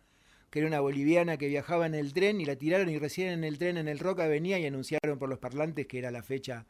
que 0.56 0.60
era 0.60 0.70
una 0.70 0.80
boliviana 0.80 1.36
que 1.36 1.50
viajaba 1.50 1.86
en 1.86 1.96
el 1.96 2.14
tren 2.14 2.40
y 2.40 2.46
la 2.46 2.56
tiraron 2.56 2.88
y 2.88 2.98
recién 2.98 3.28
en 3.28 3.44
el 3.44 3.58
tren 3.58 3.76
en 3.76 3.90
el 3.90 4.00
Roca 4.00 4.26
venía 4.26 4.58
y 4.58 4.66
anunciaron 4.66 5.20
por 5.20 5.28
los 5.28 5.38
parlantes 5.38 5.86
que 5.86 5.98
era 5.98 6.12
la 6.12 6.24
fecha 6.24 6.66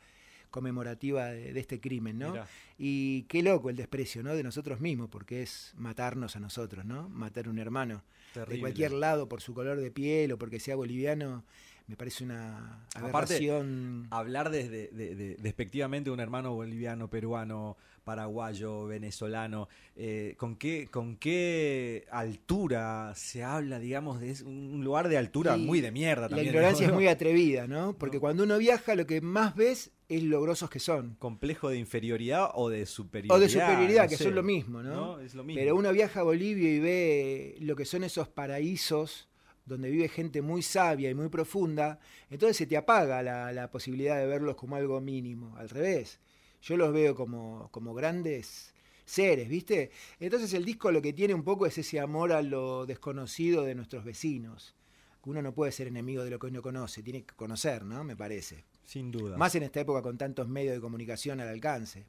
conmemorativa 0.50 1.26
de, 1.28 1.54
de 1.54 1.60
este 1.60 1.80
crimen, 1.80 2.18
¿no? 2.18 2.32
Mirá. 2.32 2.48
Y 2.80 3.26
qué 3.30 3.44
loco 3.44 3.70
el 3.70 3.76
desprecio, 3.76 4.24
¿no? 4.24 4.36
De 4.36 4.42
nosotros 4.42 4.82
mismos, 4.82 5.10
porque 5.12 5.44
es 5.44 5.76
matarnos 5.78 6.36
a 6.36 6.40
nosotros, 6.40 6.84
¿no? 6.84 7.10
Matar 7.10 7.46
a 7.46 7.52
un 7.52 7.60
hermano 7.60 8.02
de 8.50 8.60
cualquier 8.60 8.92
lado 8.92 9.30
por 9.30 9.42
su 9.42 9.54
color 9.54 9.80
de 9.80 9.92
piel 9.92 10.32
o 10.32 10.40
porque 10.40 10.60
sea 10.60 10.76
boliviano, 10.76 11.44
me 11.88 11.96
parece 11.96 12.24
una 12.24 12.86
Aparte, 12.96 13.36
aberración. 13.36 14.08
hablar 14.10 14.50
desde, 14.50 14.88
de- 14.90 15.16
de- 15.16 15.36
despectivamente 15.36 16.10
de 16.10 16.14
un 16.14 16.20
hermano 16.20 16.54
boliviano, 16.54 17.10
peruano, 17.10 17.78
paraguayo, 18.04 18.86
venezolano, 18.86 19.68
eh, 19.96 20.36
¿con, 20.38 20.56
qué, 20.58 20.88
¿con 20.92 21.16
qué 21.16 22.06
altura 22.12 23.14
se 23.16 23.44
habla, 23.44 23.80
digamos, 23.80 24.20
de 24.20 24.32
es- 24.32 24.42
un 24.42 24.82
lugar 24.84 25.10
de 25.10 25.18
altura 25.18 25.58
Y 25.58 25.62
muy 25.66 25.82
de 25.82 25.92
mierda 25.92 26.24
La 26.24 26.30
también? 26.30 26.48
ignorancia 26.48 26.88
¿no? 26.88 26.94
es 26.94 26.96
muy 26.96 27.08
atrevida, 27.08 27.68
¿no? 27.68 27.96
Porque 27.98 28.20
cuando 28.20 28.44
uno 28.44 28.58
viaja 28.58 28.96
lo 28.96 29.06
que 29.08 29.22
más 29.22 29.56
ves 29.56 29.92
es 30.08 30.22
lo 30.24 30.40
grosos 30.42 30.70
que 30.70 30.80
son. 30.80 31.16
complejo 31.20 31.70
de 31.70 31.78
inferioridad 31.78 32.50
o 32.54 32.70
de 32.70 32.86
superioridad. 32.86 33.36
O 33.38 33.40
de 33.40 33.50
superioridad, 33.50 34.04
no 34.04 34.10
que 34.10 34.18
sé. 34.18 34.24
son 34.26 34.36
lo 34.36 34.44
mismo, 34.44 34.84
¿no? 34.84 35.20
Es 35.20 35.34
lo 35.34 35.44
mismo. 35.44 35.60
Pero 35.62 35.76
uno 35.76 35.92
viaja 35.92 36.20
a 36.20 36.24
Bolivia 36.24 36.70
y 36.72 36.80
ve 36.80 37.58
lo 37.62 37.76
que 37.76 37.86
son 37.86 38.04
esos 38.04 38.28
paraísos 38.28 39.28
donde 39.66 39.90
vive 39.90 40.08
gente 40.08 40.42
muy 40.42 40.62
sabia 40.62 41.10
y 41.10 41.16
muy 41.16 41.30
profunda, 41.30 42.00
entonces 42.30 42.58
se 42.58 42.68
te 42.68 42.78
apaga 42.78 43.24
la, 43.24 43.52
la 43.52 43.72
posibilidad 43.72 44.18
de 44.18 44.28
verlos 44.28 44.56
como 44.56 44.76
algo 44.76 45.02
mínimo. 45.02 45.56
Al 45.58 45.70
revés, 45.70 46.20
yo 46.62 46.78
los 46.78 46.94
veo 46.94 47.16
como, 47.16 47.70
como 47.72 47.94
grandes 47.94 48.74
seres, 49.06 49.48
¿viste? 49.48 49.92
Entonces 50.20 50.54
el 50.54 50.66
disco 50.66 50.92
lo 50.92 51.02
que 51.02 51.14
tiene 51.14 51.34
un 51.34 51.44
poco 51.44 51.66
es 51.66 51.78
ese 51.78 52.00
amor 52.00 52.32
a 52.32 52.42
lo 52.42 52.86
desconocido 52.86 53.64
de 53.64 53.76
nuestros 53.76 54.04
vecinos. 54.04 54.76
Uno 55.24 55.42
no 55.42 55.54
puede 55.54 55.72
ser 55.72 55.88
enemigo 55.88 56.24
de 56.24 56.30
lo 56.30 56.40
que 56.40 56.48
uno 56.48 56.62
conoce, 56.62 57.02
tiene 57.02 57.24
que 57.24 57.36
conocer, 57.36 57.84
¿no? 57.84 58.04
Me 58.04 58.16
parece. 58.16 58.66
Sin 58.84 59.12
duda. 59.12 59.38
Más 59.38 59.56
en 59.56 59.64
esta 59.64 59.80
época 59.80 60.04
con 60.04 60.18
tantos 60.18 60.48
medios 60.48 60.76
de 60.76 60.82
comunicación 60.82 61.40
al 61.40 61.48
alcance. 61.48 62.06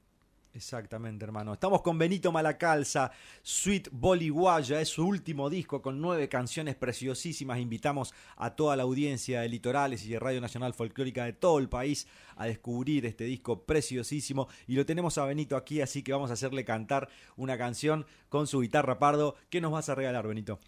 Exactamente, 0.56 1.22
hermano. 1.22 1.52
Estamos 1.52 1.82
con 1.82 1.98
Benito 1.98 2.32
Malacalza, 2.32 3.12
Sweet 3.42 3.90
Boliguaya, 3.92 4.80
es 4.80 4.88
su 4.88 5.06
último 5.06 5.50
disco 5.50 5.82
con 5.82 6.00
nueve 6.00 6.30
canciones 6.30 6.76
preciosísimas. 6.76 7.58
Invitamos 7.58 8.14
a 8.36 8.56
toda 8.56 8.74
la 8.74 8.84
audiencia 8.84 9.42
de 9.42 9.50
Litorales 9.50 10.06
y 10.06 10.08
de 10.08 10.18
Radio 10.18 10.40
Nacional 10.40 10.72
Folclórica 10.72 11.26
de 11.26 11.34
todo 11.34 11.58
el 11.58 11.68
país 11.68 12.08
a 12.36 12.46
descubrir 12.46 13.04
este 13.04 13.24
disco 13.24 13.64
preciosísimo. 13.66 14.48
Y 14.66 14.76
lo 14.76 14.86
tenemos 14.86 15.18
a 15.18 15.26
Benito 15.26 15.58
aquí, 15.58 15.82
así 15.82 16.02
que 16.02 16.12
vamos 16.12 16.30
a 16.30 16.34
hacerle 16.34 16.64
cantar 16.64 17.10
una 17.36 17.58
canción 17.58 18.06
con 18.30 18.46
su 18.46 18.60
guitarra 18.60 18.98
pardo. 18.98 19.36
¿Qué 19.50 19.60
nos 19.60 19.72
vas 19.72 19.90
a 19.90 19.94
regalar, 19.94 20.26
Benito? 20.26 20.58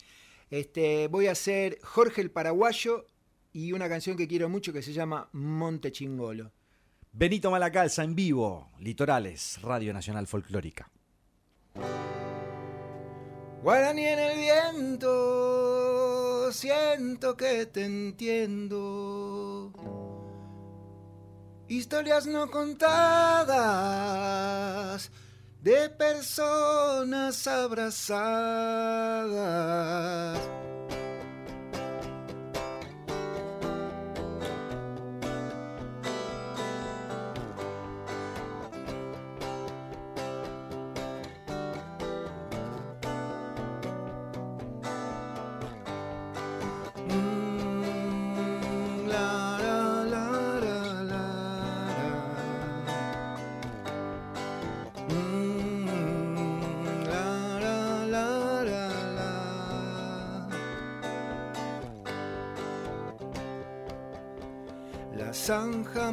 Este, 0.50 1.08
voy 1.08 1.28
a 1.28 1.32
hacer 1.32 1.78
Jorge 1.82 2.20
el 2.20 2.30
Paraguayo 2.30 3.06
y 3.54 3.72
una 3.72 3.88
canción 3.88 4.18
que 4.18 4.28
quiero 4.28 4.50
mucho 4.50 4.70
que 4.70 4.82
se 4.82 4.92
llama 4.92 5.30
Monte 5.32 5.92
Chingolo. 5.92 6.52
Benito 7.18 7.50
Malacalza 7.50 8.04
en 8.04 8.14
vivo, 8.14 8.70
Litorales, 8.78 9.60
Radio 9.60 9.92
Nacional 9.92 10.28
Folclórica. 10.28 10.88
Guaraní 13.60 14.06
en 14.06 14.20
el 14.20 14.38
viento, 14.38 16.52
siento 16.52 17.36
que 17.36 17.66
te 17.66 17.86
entiendo. 17.86 19.72
Historias 21.66 22.28
no 22.28 22.48
contadas 22.52 23.50
de 25.60 25.90
personas 25.90 27.48
abrazadas. 27.48 28.28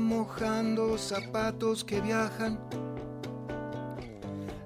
Mojando 0.06 0.98
zapatos 0.98 1.84
que 1.84 2.00
viajan. 2.00 2.60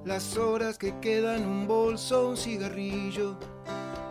Las 0.06 0.38
horas 0.38 0.78
que 0.78 0.98
quedan, 1.00 1.46
un 1.46 1.68
bolso, 1.68 2.30
un 2.30 2.38
cigarrillo. 2.38 3.38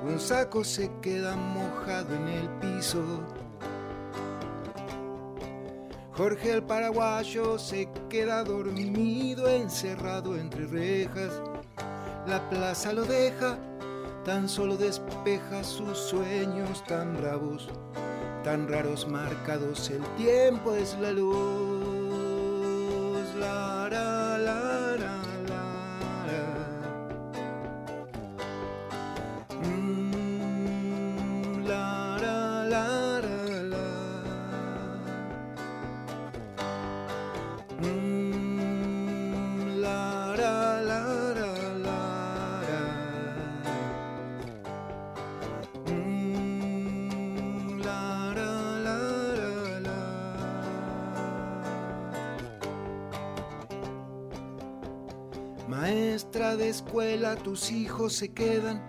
Un 0.06 0.18
saco 0.18 0.64
se 0.64 0.90
queda 1.02 1.36
mojado 1.36 2.14
en 2.14 2.28
el 2.28 2.48
piso. 2.60 3.02
Jorge 6.16 6.52
el 6.52 6.62
paraguayo 6.62 7.58
se 7.58 7.88
queda 8.08 8.42
dormido, 8.42 9.48
encerrado 9.48 10.36
entre 10.36 10.66
rejas. 10.66 11.40
La 12.26 12.48
plaza 12.48 12.92
lo 12.92 13.04
deja, 13.04 13.58
tan 14.24 14.48
solo 14.48 14.76
despeja 14.76 15.62
sus 15.62 15.98
sueños 15.98 16.84
tan 16.86 17.16
bravos, 17.16 17.68
tan 18.48 18.66
raros 18.66 19.06
marcados. 19.06 19.90
El 19.90 20.02
tiempo 20.16 20.74
es 20.74 20.96
la 20.98 21.12
luz. 21.12 21.77
De 56.38 56.68
escuela, 56.68 57.34
tus 57.34 57.72
hijos 57.72 58.12
se 58.12 58.28
quedan 58.32 58.80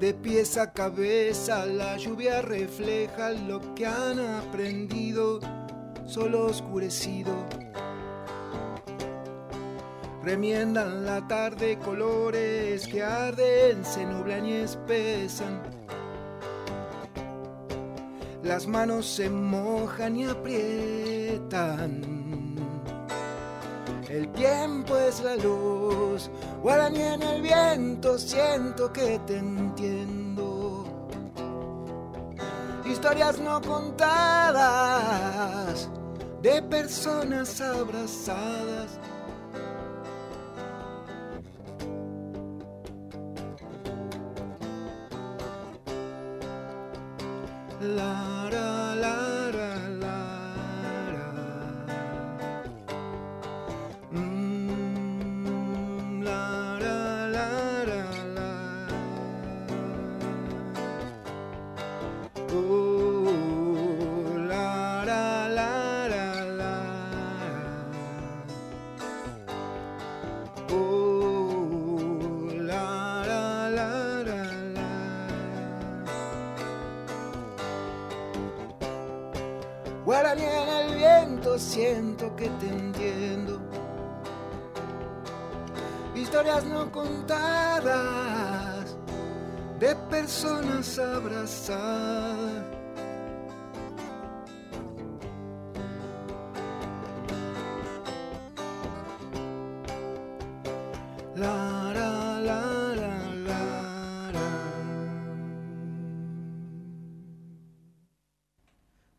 de 0.00 0.12
pies 0.14 0.58
a 0.58 0.72
cabeza, 0.72 1.64
la 1.64 1.96
lluvia 1.96 2.42
refleja 2.42 3.30
lo 3.30 3.60
que 3.76 3.86
han 3.86 4.18
aprendido, 4.18 5.38
solo 6.06 6.46
oscurecido. 6.46 7.30
Remiendan 10.24 11.04
la 11.04 11.24
tarde 11.28 11.78
colores 11.78 12.88
que 12.88 13.00
arden, 13.04 13.84
se 13.84 14.04
nublan 14.04 14.44
y 14.44 14.54
espesan. 14.54 15.62
las 18.42 18.66
manos 18.66 19.06
se 19.06 19.30
mojan 19.30 20.16
y 20.16 20.24
aprietan. 20.24 22.21
Tiempo 24.42 24.96
es 24.96 25.20
la 25.20 25.36
luz, 25.36 26.28
guaraní 26.64 27.00
en 27.00 27.22
el 27.22 27.42
viento, 27.42 28.18
siento 28.18 28.92
que 28.92 29.20
te 29.20 29.36
entiendo. 29.36 30.84
Historias 32.84 33.38
no 33.38 33.60
contadas 33.60 34.68
de 36.42 36.60
personas 36.60 37.60
abrazadas. 37.60 38.98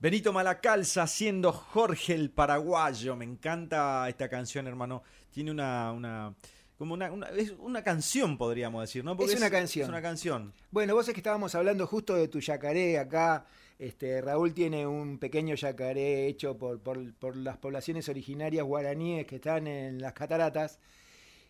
Benito 0.04 0.34
Malacalza 0.34 1.04
haciendo 1.04 1.54
Jorge 1.54 2.14
el 2.14 2.30
Paraguayo. 2.30 3.16
Me 3.16 3.24
encanta 3.24 4.06
esta 4.10 4.28
canción, 4.28 4.68
hermano. 4.68 5.02
Tiene 5.32 5.50
una. 5.50 5.94
una 5.94 6.36
como 6.78 6.96
una, 6.96 7.10
una- 7.10 7.30
es 7.30 7.52
una 7.52 7.82
canción, 7.82 8.38
podríamos 8.38 8.82
decir, 8.82 9.06
¿no? 9.06 9.16
Porque 9.16 9.32
Es 9.32 9.38
una 9.40 9.50
canción. 9.50 9.84
Es 9.86 9.90
una 9.90 10.02
canción. 10.02 10.54
Bueno, 10.72 10.94
vos 10.94 11.08
es 11.08 11.14
que 11.14 11.22
estábamos 11.22 11.56
hablando 11.56 11.88
justo 11.88 12.16
de 12.16 12.28
tu 12.28 12.42
yacaré 12.42 13.00
acá. 13.00 13.46
Este, 13.80 14.20
Raúl 14.22 14.54
tiene 14.54 14.86
un 14.86 15.20
pequeño 15.20 15.56
yacaré 15.56 16.28
hecho 16.28 16.58
por, 16.58 16.82
por- 16.82 17.14
por 17.14 17.38
las 17.38 17.56
poblaciones 17.58 18.10
originarias 18.10 18.66
guaraníes 18.66 19.26
que 19.26 19.38
están 19.38 19.68
en 19.68 20.02
las 20.02 20.12
cataratas. 20.12 20.80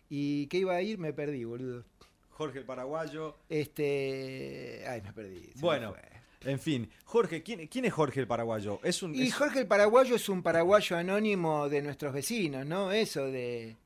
¿Y 0.08 0.46
qué 0.46 0.58
iba 0.58 0.74
a 0.74 0.80
ir? 0.82 0.98
Me 0.98 1.12
perdí, 1.12 1.42
boludo. 1.44 1.82
Jorge 2.30 2.60
el 2.60 2.64
Paraguayo. 2.64 3.36
Este. 3.48 4.84
Ay, 4.86 5.02
me 5.02 5.12
perdí. 5.12 5.50
me 5.56 5.60
Bueno, 5.60 5.92
fue. 5.94 6.13
En 6.44 6.58
fin. 6.58 6.90
Jorge, 7.04 7.42
¿quién, 7.42 7.66
quién 7.68 7.84
es 7.84 7.92
Jorge 7.92 8.20
el 8.20 8.26
Paraguayo? 8.26 8.80
Es 8.82 9.02
un. 9.02 9.14
Y 9.14 9.22
es- 9.28 9.34
Jorge 9.34 9.60
el 9.60 9.66
Paraguayo 9.66 10.16
es 10.16 10.28
un 10.28 10.42
paraguayo 10.42 10.96
anónimo 10.96 11.68
de 11.68 11.82
nuestros 11.82 12.12
vecinos, 12.12 12.66
¿no? 12.66 12.92
Eso 12.92 13.26
de 13.26 13.76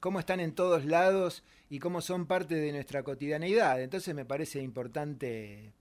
cómo 0.00 0.20
están 0.20 0.40
en 0.40 0.52
todos 0.54 0.84
lados 0.84 1.42
y 1.70 1.78
cómo 1.78 2.00
son 2.00 2.26
parte 2.26 2.54
de 2.56 2.72
nuestra 2.72 3.02
cotidianeidad. 3.02 3.80
Entonces 3.80 4.14
me 4.14 4.24
parece 4.24 4.60
importante 4.62 5.72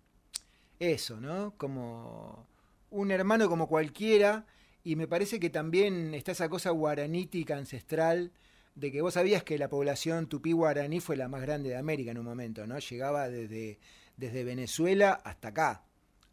eso, 0.79 1.19
¿no? 1.19 1.53
Como 1.57 2.47
un 2.89 3.11
hermano 3.11 3.49
como 3.49 3.67
cualquiera 3.67 4.45
y 4.83 4.95
me 4.95 5.07
parece 5.07 5.39
que 5.39 5.49
también 5.49 6.13
está 6.13 6.31
esa 6.33 6.49
cosa 6.49 6.69
guaranítica 6.71 7.57
ancestral 7.57 8.31
de 8.75 8.91
que 8.91 9.01
vos 9.01 9.13
sabías 9.13 9.43
que 9.43 9.57
la 9.57 9.69
población 9.69 10.27
tupí 10.27 10.51
guaraní 10.51 10.99
fue 10.99 11.15
la 11.15 11.27
más 11.27 11.41
grande 11.41 11.69
de 11.69 11.77
América 11.77 12.11
en 12.11 12.17
un 12.17 12.25
momento, 12.25 12.65
¿no? 12.67 12.79
Llegaba 12.79 13.29
desde, 13.29 13.79
desde 14.17 14.43
Venezuela 14.43 15.13
hasta 15.23 15.49
acá, 15.49 15.83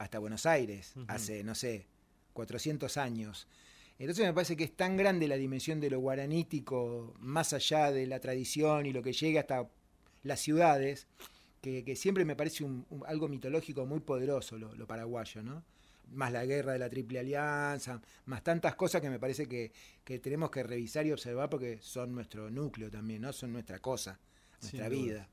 hasta 0.01 0.19
Buenos 0.19 0.47
Aires, 0.47 0.95
hace, 1.09 1.45
no 1.45 1.55
sé, 1.55 1.87
400 2.33 2.97
años. 2.97 3.47
Entonces 3.99 4.25
me 4.25 4.33
parece 4.33 4.57
que 4.57 4.65
es 4.65 4.75
tan 4.75 4.97
grande 4.97 5.29
la 5.29 5.37
dimensión 5.37 5.79
de 5.79 5.91
lo 5.91 6.01
guaranítico, 6.01 7.13
más 7.19 7.53
allá 7.53 7.91
de 7.93 8.07
la 8.07 8.19
tradición 8.19 8.87
y 8.87 8.93
lo 8.95 9.03
que 9.03 9.13
llega 9.13 9.41
hasta 9.43 9.69
las 10.23 10.41
ciudades, 10.41 11.07
que, 11.61 11.85
que 11.85 11.97
siempre 11.97 12.25
me 12.25 12.35
parece 12.35 12.65
un- 12.65 12.87
un- 12.89 13.05
algo 13.07 13.29
mitológico 13.29 13.85
muy 13.85 14.01
poderoso 14.01 14.57
lo, 14.57 14.75
lo 14.75 14.87
paraguayo, 14.87 15.43
¿no? 15.43 15.63
Más 16.13 16.33
la 16.33 16.47
guerra 16.47 16.73
de 16.73 16.79
la 16.79 16.89
Triple 16.89 17.19
Alianza, 17.19 18.01
más 18.25 18.43
tantas 18.43 18.75
cosas 18.77 19.03
que 19.03 19.11
me 19.11 19.19
parece 19.19 19.47
que, 19.47 19.71
que 20.03 20.19
tenemos 20.19 20.51
que 20.51 20.63
revisar 20.63 21.05
y 21.07 21.13
observar 21.13 21.51
porque 21.51 21.79
son 21.83 22.15
nuestro 22.15 22.51
núcleo 22.51 22.91
también, 22.91 23.21
¿no? 23.21 23.35
Son 23.35 23.53
nuestra 23.53 23.81
cosa, 23.81 24.19
nuestra 24.63 24.89
Sin 24.89 24.95
duda. 25.09 25.29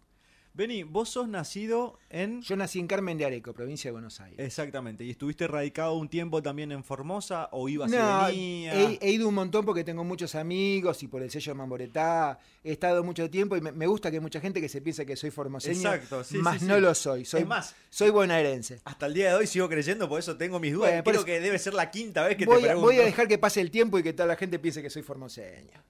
Beni, 0.58 0.82
vos 0.82 1.10
sos 1.10 1.28
nacido 1.28 1.99
en. 2.10 2.41
Yo 2.41 2.55
nací 2.55 2.80
en 2.80 2.88
Carmen 2.88 3.16
de 3.16 3.26
Areco, 3.26 3.53
provincia 3.53 3.89
de 3.89 3.91
Buenos 3.91 4.20
Aires. 4.22 4.39
Exactamente. 4.43 5.03
¿Y 5.03 5.12
estuviste 5.12 5.45
radicado 5.47 5.93
un 5.93 6.10
tiempo 6.10 6.41
también 6.41 6.72
en 6.72 6.84
Formosa 6.84 7.47
o 7.51 7.70
ibas 7.70 7.91
No, 7.91 8.28
y 8.32 8.66
he, 8.66 8.97
he 8.99 9.12
ido 9.12 9.28
un 9.28 9.36
montón 9.36 9.66
porque 9.66 9.84
tengo 9.84 10.03
muchos 10.03 10.34
amigos 10.34 11.03
y 11.03 11.08
por 11.08 11.22
el 11.22 11.30
sello 11.30 11.53
Mamboretá 11.53 12.39
he 12.64 12.72
estado 12.72 13.03
mucho 13.03 13.30
tiempo 13.30 13.55
y 13.55 13.62
me, 13.62 13.72
me 13.72 13.86
gusta 13.86 14.10
que 14.10 14.20
mucha 14.20 14.41
gente 14.41 14.60
que 14.60 14.68
se 14.68 14.82
piensa 14.82 15.05
que 15.05 15.16
soy 15.16 15.30
formoseño, 15.30 15.76
Exacto, 15.78 16.24
sí, 16.24 16.39
más 16.39 16.55
sí, 16.55 16.60
sí. 16.62 16.66
no 16.66 16.80
lo 16.80 16.95
soy. 16.95 17.24
Soy, 17.24 17.41
Es 17.41 17.47
más, 17.47 17.76
soy 17.91 18.10
bonaerense. 18.10 18.82
Hasta 18.84 19.05
el 19.05 19.14
día 19.14 19.30
de 19.30 19.36
hoy 19.36 19.45
sigo 19.45 19.70
creyendo, 19.70 20.10
por 20.10 20.20
eso 20.20 20.38
tengo 20.38 20.60
mis 20.60 20.74
dudas. 20.74 20.89
Bueno, 20.89 21.03
Creo 21.03 21.16
eso- 21.18 21.26
que 21.26 21.39
debe 21.39 21.60
ser 21.60 21.76
la 21.76 21.91
quinta 21.91 22.26
vez 22.26 22.36
que 22.36 22.45
Voy 22.47 22.62
te 22.62 22.64
pregunto. 22.64 22.88
voy 22.88 22.97
a 22.97 23.05
dejar 23.05 23.28
que 23.28 23.38
pase 23.38 23.62
el 23.62 23.70
tiempo 23.70 23.99
y 23.99 24.01
que 24.03 24.12
toda 24.12 24.26
la 24.26 24.36
gente 24.36 24.58
piense 24.58 24.82
que 24.82 24.89
soy 24.89 25.03
formoseño. 25.03 25.84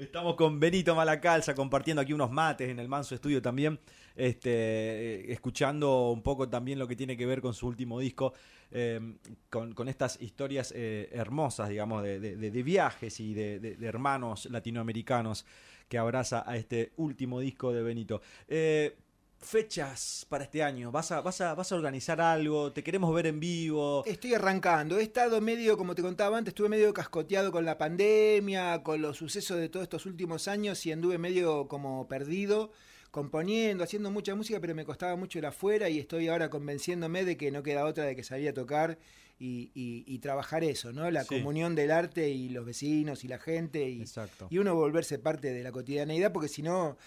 Estamos 0.00 0.34
con 0.34 0.58
Benito 0.58 0.94
Malacalza 0.94 1.54
compartiendo 1.54 2.00
aquí 2.00 2.14
unos 2.14 2.30
mates 2.30 2.70
en 2.70 2.78
el 2.78 2.88
Manso 2.88 3.14
Estudio 3.14 3.42
también, 3.42 3.78
este, 4.16 4.50
eh, 4.50 5.32
escuchando 5.32 6.10
un 6.10 6.22
poco 6.22 6.48
también 6.48 6.78
lo 6.78 6.88
que 6.88 6.96
tiene 6.96 7.18
que 7.18 7.26
ver 7.26 7.42
con 7.42 7.52
su 7.52 7.66
último 7.66 8.00
disco, 8.00 8.32
eh, 8.70 8.98
con, 9.50 9.74
con 9.74 9.90
estas 9.90 10.18
historias 10.22 10.72
eh, 10.74 11.10
hermosas, 11.12 11.68
digamos, 11.68 12.02
de, 12.02 12.18
de- 12.18 12.62
viajes 12.62 13.20
y 13.20 13.34
de 13.34 13.76
hermanos 13.82 14.46
latinoamericanos 14.46 15.44
que 15.86 15.98
abraza 15.98 16.44
a 16.50 16.56
este 16.56 16.92
último 16.96 17.40
disco 17.40 17.70
de 17.70 17.82
Benito. 17.82 18.22
Eh, 18.48 18.96
fechas 19.40 20.26
para 20.28 20.44
este 20.44 20.62
año, 20.62 20.92
¿Vas 20.92 21.10
a, 21.12 21.20
vas, 21.22 21.40
a, 21.40 21.54
¿vas 21.54 21.72
a 21.72 21.74
organizar 21.76 22.20
algo? 22.20 22.72
¿Te 22.72 22.82
queremos 22.82 23.12
ver 23.14 23.26
en 23.26 23.40
vivo? 23.40 24.04
Estoy 24.06 24.34
arrancando. 24.34 24.98
He 24.98 25.02
estado 25.02 25.40
medio, 25.40 25.76
como 25.78 25.94
te 25.94 26.02
contaba 26.02 26.36
antes, 26.36 26.52
estuve 26.52 26.68
medio 26.68 26.92
cascoteado 26.92 27.50
con 27.50 27.64
la 27.64 27.78
pandemia, 27.78 28.82
con 28.82 29.00
los 29.00 29.16
sucesos 29.16 29.58
de 29.58 29.68
todos 29.68 29.84
estos 29.84 30.04
últimos 30.06 30.46
años 30.46 30.84
y 30.84 30.92
anduve 30.92 31.16
medio 31.18 31.68
como 31.68 32.06
perdido, 32.06 32.70
componiendo, 33.10 33.82
haciendo 33.82 34.10
mucha 34.10 34.34
música, 34.34 34.60
pero 34.60 34.74
me 34.74 34.84
costaba 34.84 35.16
mucho 35.16 35.38
el 35.38 35.46
afuera 35.46 35.88
y 35.88 35.98
estoy 35.98 36.28
ahora 36.28 36.50
convenciéndome 36.50 37.24
de 37.24 37.36
que 37.36 37.50
no 37.50 37.62
queda 37.62 37.86
otra 37.86 38.04
de 38.04 38.14
que 38.14 38.22
salir 38.22 38.50
a 38.50 38.54
tocar 38.54 38.98
y, 39.38 39.70
y- 39.74 40.04
y 40.06 40.18
trabajar 40.18 40.64
eso, 40.64 40.92
¿no? 40.92 41.10
La 41.10 41.24
Sí. 41.24 41.28
comunión 41.36 41.74
del 41.74 41.92
arte 41.92 42.28
y 42.28 42.50
los 42.50 42.66
vecinos 42.66 43.24
y 43.24 43.28
la 43.28 43.38
gente 43.38 43.88
y, 43.88 44.02
Exacto. 44.02 44.48
y 44.50 44.58
uno 44.58 44.74
volverse 44.74 45.18
parte 45.18 45.50
de 45.50 45.62
la 45.62 45.72
cotidianeidad, 45.72 46.30
porque 46.30 46.48
si 46.48 46.60
no 46.62 46.98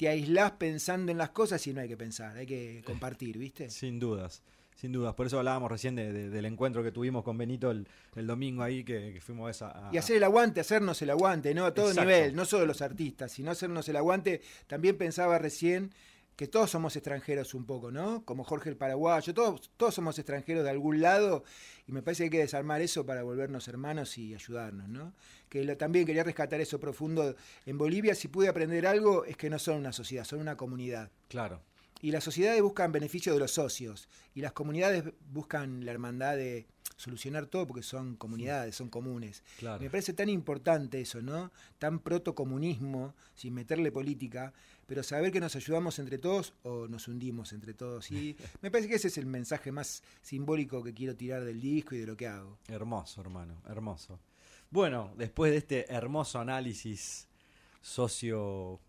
te 0.00 0.08
aislás 0.08 0.52
pensando 0.52 1.12
en 1.12 1.18
las 1.18 1.28
cosas 1.28 1.66
y 1.66 1.74
no 1.74 1.82
hay 1.82 1.88
que 1.88 1.96
pensar, 1.98 2.34
hay 2.34 2.46
que 2.46 2.80
compartir, 2.86 3.36
¿viste? 3.36 3.68
Sin 3.68 3.98
dudas, 4.00 4.42
sin 4.74 4.92
dudas. 4.92 5.12
Por 5.14 5.26
eso 5.26 5.36
hablábamos 5.36 5.70
recién 5.70 5.94
de- 5.94 6.10
de- 6.10 6.30
del 6.30 6.46
encuentro 6.46 6.82
que 6.82 6.90
tuvimos 6.90 7.22
con 7.22 7.36
Benito 7.36 7.70
el, 7.70 7.86
el 8.16 8.26
domingo 8.26 8.62
ahí, 8.62 8.82
que, 8.82 9.12
que 9.12 9.20
fuimos 9.20 9.48
a 9.48 9.50
esa... 9.50 9.88
a- 9.88 9.94
Y 9.94 9.98
hacer 9.98 10.16
el 10.16 10.24
aguante, 10.24 10.58
hacernos 10.60 11.02
el 11.02 11.10
aguante, 11.10 11.52
¿no? 11.52 11.66
A 11.66 11.74
todo 11.74 11.90
Exacto. 11.90 12.08
nivel, 12.10 12.34
no 12.34 12.46
solo 12.46 12.64
los 12.64 12.80
artistas, 12.80 13.30
sino 13.32 13.50
hacernos 13.50 13.86
el 13.90 13.96
aguante. 13.96 14.40
También 14.66 14.96
pensaba 14.96 15.38
recién 15.38 15.90
que 16.40 16.48
todos 16.48 16.70
somos 16.70 16.96
extranjeros 16.96 17.52
un 17.52 17.66
poco, 17.66 17.90
¿no? 17.90 18.24
Como 18.24 18.44
Jorge 18.44 18.70
el 18.70 18.76
Paraguayo, 18.78 19.34
todos, 19.34 19.70
todos 19.76 19.94
somos 19.94 20.18
extranjeros 20.18 20.64
de 20.64 20.70
algún 20.70 21.02
lado 21.02 21.44
y 21.86 21.92
me 21.92 22.00
parece 22.00 22.20
que 22.20 22.24
hay 22.24 22.30
que 22.30 22.38
desarmar 22.38 22.80
eso 22.80 23.04
para 23.04 23.22
volvernos 23.22 23.68
hermanos 23.68 24.16
y 24.16 24.34
ayudarnos, 24.34 24.88
¿no? 24.88 25.12
Que 25.50 25.62
lo- 25.64 25.76
también 25.76 26.06
quería 26.06 26.24
rescatar 26.24 26.58
eso 26.62 26.80
profundo. 26.80 27.36
En 27.66 27.76
Bolivia, 27.76 28.14
si 28.14 28.28
pude 28.28 28.48
aprender 28.48 28.86
algo, 28.86 29.26
es 29.26 29.36
que 29.36 29.50
no 29.50 29.58
son 29.58 29.76
una 29.76 29.92
sociedad, 29.92 30.24
son 30.24 30.38
una 30.38 30.56
comunidad. 30.56 31.10
Claro. 31.28 31.60
Y 32.00 32.10
las 32.10 32.24
sociedades 32.24 32.62
buscan 32.62 32.90
beneficio 32.90 33.34
de 33.34 33.38
los 33.40 33.50
socios 33.50 34.08
y 34.34 34.40
las 34.40 34.52
comunidades 34.52 35.04
buscan 35.30 35.84
la 35.84 35.90
hermandad 35.92 36.36
de 36.38 36.66
solucionar 36.96 37.46
todo 37.46 37.66
porque 37.66 37.82
son 37.82 38.16
comunidades, 38.16 38.76
son 38.76 38.88
comunes. 38.88 39.42
Claro. 39.58 39.82
Me 39.82 39.90
parece 39.90 40.14
tan 40.14 40.30
importante 40.30 41.00
eso, 41.02 41.20
¿no? 41.20 41.50
Tan 41.78 41.98
protocomunismo, 41.98 43.14
sin 43.34 43.52
meterle 43.54 43.92
política, 43.92 44.52
pero 44.90 45.04
saber 45.04 45.30
que 45.30 45.38
nos 45.38 45.54
ayudamos 45.54 46.00
entre 46.00 46.18
todos 46.18 46.52
o 46.64 46.88
nos 46.88 47.06
hundimos 47.06 47.52
entre 47.52 47.74
todos. 47.74 48.10
Y 48.10 48.36
me 48.60 48.72
parece 48.72 48.88
que 48.88 48.96
ese 48.96 49.06
es 49.06 49.18
el 49.18 49.26
mensaje 49.26 49.70
más 49.70 50.02
simbólico 50.20 50.82
que 50.82 50.92
quiero 50.92 51.14
tirar 51.14 51.44
del 51.44 51.60
disco 51.60 51.94
y 51.94 51.98
de 51.98 52.06
lo 52.06 52.16
que 52.16 52.26
hago. 52.26 52.58
Hermoso, 52.66 53.20
hermano, 53.20 53.62
hermoso. 53.68 54.18
Bueno, 54.68 55.12
después 55.16 55.52
de 55.52 55.58
este 55.58 55.92
hermoso 55.92 56.40
análisis 56.40 57.28
socio 57.80 58.80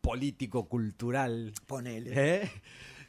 político 0.00 0.68
cultural, 0.68 1.52
Ponele. 1.68 2.10
¿eh? 2.42 2.50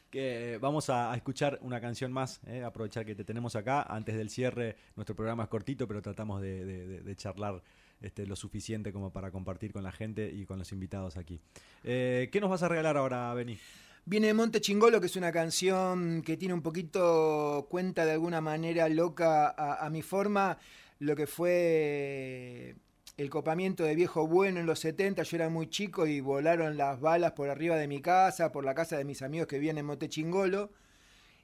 que 0.08 0.58
vamos 0.60 0.90
a, 0.90 1.10
a 1.12 1.16
escuchar 1.16 1.58
una 1.62 1.80
canción 1.80 2.12
más, 2.12 2.40
¿eh? 2.46 2.62
aprovechar 2.62 3.04
que 3.04 3.16
te 3.16 3.24
tenemos 3.24 3.56
acá. 3.56 3.82
Antes 3.82 4.14
del 4.14 4.30
cierre, 4.30 4.76
nuestro 4.94 5.16
programa 5.16 5.42
es 5.42 5.48
cortito, 5.48 5.88
pero 5.88 6.00
tratamos 6.00 6.40
de, 6.40 6.64
de- 6.64 6.86
de- 6.86 7.00
de 7.00 7.16
charlar 7.16 7.60
este, 8.04 8.26
lo 8.26 8.36
suficiente 8.36 8.92
como 8.92 9.12
para 9.12 9.30
compartir 9.30 9.72
con 9.72 9.82
la 9.82 9.92
gente 9.92 10.30
y 10.32 10.44
con 10.44 10.58
los 10.58 10.72
invitados 10.72 11.16
aquí. 11.16 11.40
Eh, 11.82 12.28
¿Qué 12.30 12.40
nos 12.40 12.50
vas 12.50 12.62
a 12.62 12.68
regalar 12.68 12.96
ahora, 12.96 13.32
Beni? 13.34 13.58
Viene 14.06 14.34
Monte 14.34 14.60
Chingolo, 14.60 15.00
que 15.00 15.06
es 15.06 15.16
una 15.16 15.32
canción 15.32 16.20
que 16.20 16.36
tiene 16.36 16.52
un 16.52 16.60
poquito, 16.60 17.66
cuenta 17.70 18.04
de 18.04 18.12
alguna 18.12 18.42
manera 18.42 18.86
loca 18.90 19.54
a, 19.56 19.88
mi 19.88 20.02
forma, 20.02 20.58
lo 20.98 21.16
que 21.16 21.26
fue 21.26 22.76
el 23.16 23.30
copamiento 23.30 23.84
de 23.84 23.94
Viejo 23.94 24.26
Bueno 24.26 24.60
en 24.60 24.66
los 24.66 24.80
70. 24.80 25.22
Yo 25.22 25.36
era 25.38 25.48
muy 25.48 25.70
chico 25.70 26.06
y 26.06 26.20
volaron 26.20 26.76
las 26.76 27.00
balas 27.00 27.32
por 27.32 27.48
arriba 27.48 27.76
de 27.76 27.88
mi 27.88 28.02
casa, 28.02 28.52
por 28.52 28.64
la 28.64 28.74
casa 28.74 28.98
de 28.98 29.06
mis 29.06 29.22
amigos 29.22 29.46
que 29.46 29.58
viven 29.58 29.78
en 29.78 29.86
Monte 29.86 30.10
Chingolo. 30.10 30.70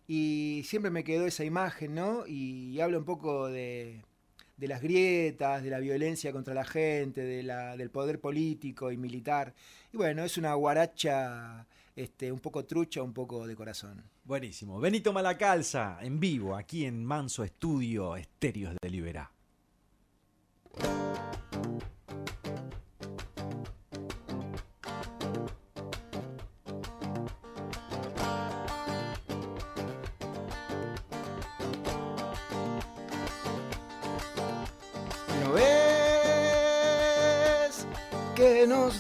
Y 0.07 0.63
siempre 0.67 0.91
me 0.91 1.05
quedó 1.05 1.27
esa 1.27 1.45
imagen, 1.45 1.95
¿no? 1.95 2.27
Y, 2.27 2.79
habla 2.81 2.99
un 2.99 3.05
poco 3.07 3.49
de, 3.49 4.03
de 4.61 4.69
las 4.69 4.83
grietas, 4.83 5.63
de 5.63 5.71
la 5.71 5.79
violencia 5.79 6.33
contra 6.33 6.53
la 6.53 6.67
gente, 6.67 7.23
de 7.23 7.43
la, 7.43 7.79
del 7.79 7.89
poder 7.89 8.21
político 8.21 8.93
y 8.93 8.99
militar. 8.99 9.55
Y 9.91 9.97
bueno, 9.97 10.23
es 10.23 10.37
una 10.37 10.53
guaracha 10.53 11.67
este, 11.97 12.31
un 12.31 12.41
poco 12.41 12.67
trucha, 12.67 13.03
un 13.03 13.15
poco 13.15 13.47
de 13.47 13.57
corazón. 13.57 14.05
Buenísimo. 14.23 14.79
Benito 14.79 15.15
Malacalza, 15.15 15.99
en 16.03 16.21
vivo, 16.21 16.55
aquí 16.55 16.85
en 16.85 17.03
Manso 17.03 17.43
Estudio 17.43 18.17
Estéreos 18.17 18.77
de 18.83 18.91
Liberá. 18.91 19.31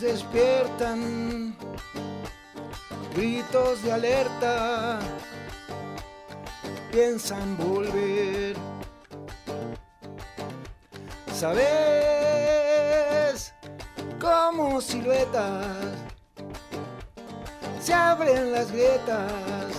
Despiertan 0.01 1.55
gritos 3.15 3.83
de 3.83 3.93
alerta? 3.93 4.99
Piensan 6.91 7.57
volver. 7.59 8.57
¿Sabes 11.33 11.65
cómo 14.21 14.81
siluetas 14.81 15.67
se 17.81 17.93
abren 17.95 18.53
las 18.53 18.73
grietas 18.73 19.73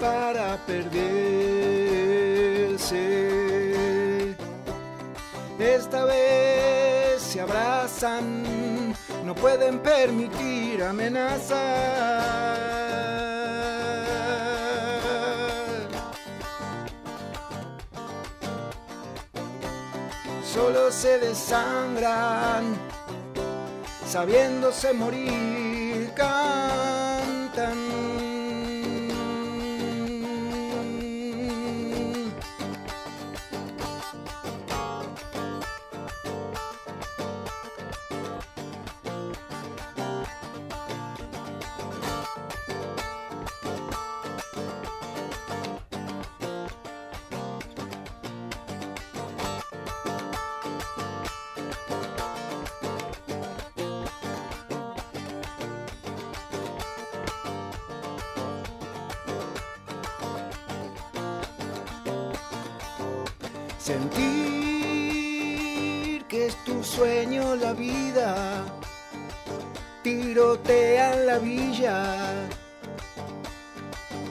para 0.00 0.56
perderse? 0.66 1.20
Esta 5.58 6.04
vez 6.04 6.79
se 7.30 7.40
abrazan, 7.40 8.92
no 9.24 9.36
pueden 9.36 9.78
permitir 9.78 10.82
amenazas. 10.82 11.58
Solo 20.42 20.90
se 20.90 21.20
desangran, 21.20 22.76
sabiéndose 24.08 24.92
morir, 24.92 25.59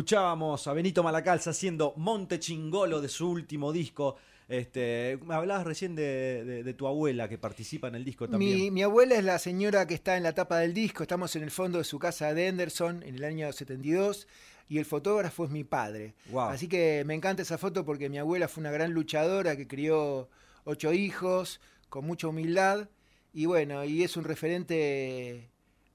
Escuchábamos 0.09 0.67
a 0.67 0.73
Benito 0.73 1.01
Malacalza 1.01 1.49
haciendo 1.49 1.93
Monte 1.97 2.39
Chingolo 2.39 3.01
de 3.01 3.09
su 3.09 3.27
último 3.27 3.73
disco. 3.73 4.17
Este, 4.47 5.17
me 5.25 5.33
hablabas 5.33 5.65
recién 5.65 5.95
de, 5.95 6.43
de- 6.45 6.63
de 6.63 6.73
tu 6.75 6.85
abuela 6.85 7.27
que 7.27 7.39
participa 7.39 7.87
en 7.87 7.95
el 7.95 8.05
disco 8.05 8.29
también. 8.29 8.55
Mi, 8.55 8.69
mi 8.69 8.83
abuela 8.83 9.15
es 9.15 9.23
la 9.23 9.39
señora 9.39 9.87
que 9.87 9.95
está 9.95 10.15
en 10.15 10.21
la 10.21 10.33
tapa 10.35 10.59
del 10.59 10.75
disco. 10.75 11.01
Estamos 11.01 11.35
en 11.35 11.41
el 11.41 11.49
fondo 11.49 11.79
de 11.79 11.85
su 11.85 11.97
casa 11.97 12.35
de 12.35 12.45
Henderson 12.49 13.01
en 13.01 13.15
el 13.15 13.23
año 13.23 13.51
72. 13.51 14.27
y 14.69 14.77
el 14.77 14.85
fotógrafo 14.85 15.43
es 15.45 15.49
mi 15.49 15.63
padre. 15.63 16.13
Wow. 16.29 16.49
Así 16.49 16.67
que 16.67 17.01
me 17.07 17.15
encanta 17.15 17.41
esa 17.41 17.57
foto 17.57 17.83
porque 17.83 18.07
mi 18.07 18.19
abuela 18.19 18.47
fue 18.47 18.61
una 18.61 18.69
gran 18.71 18.91
luchadora 18.93 19.57
que 19.57 19.67
crió 19.67 20.29
ocho 20.65 20.93
hijos 20.93 21.59
con 21.89 22.05
mucha 22.05 22.27
humildad 22.27 22.89
y 23.33 23.47
bueno, 23.47 23.83
y 23.83 24.03
es 24.03 24.15
un 24.17 24.23
referente 24.25 25.49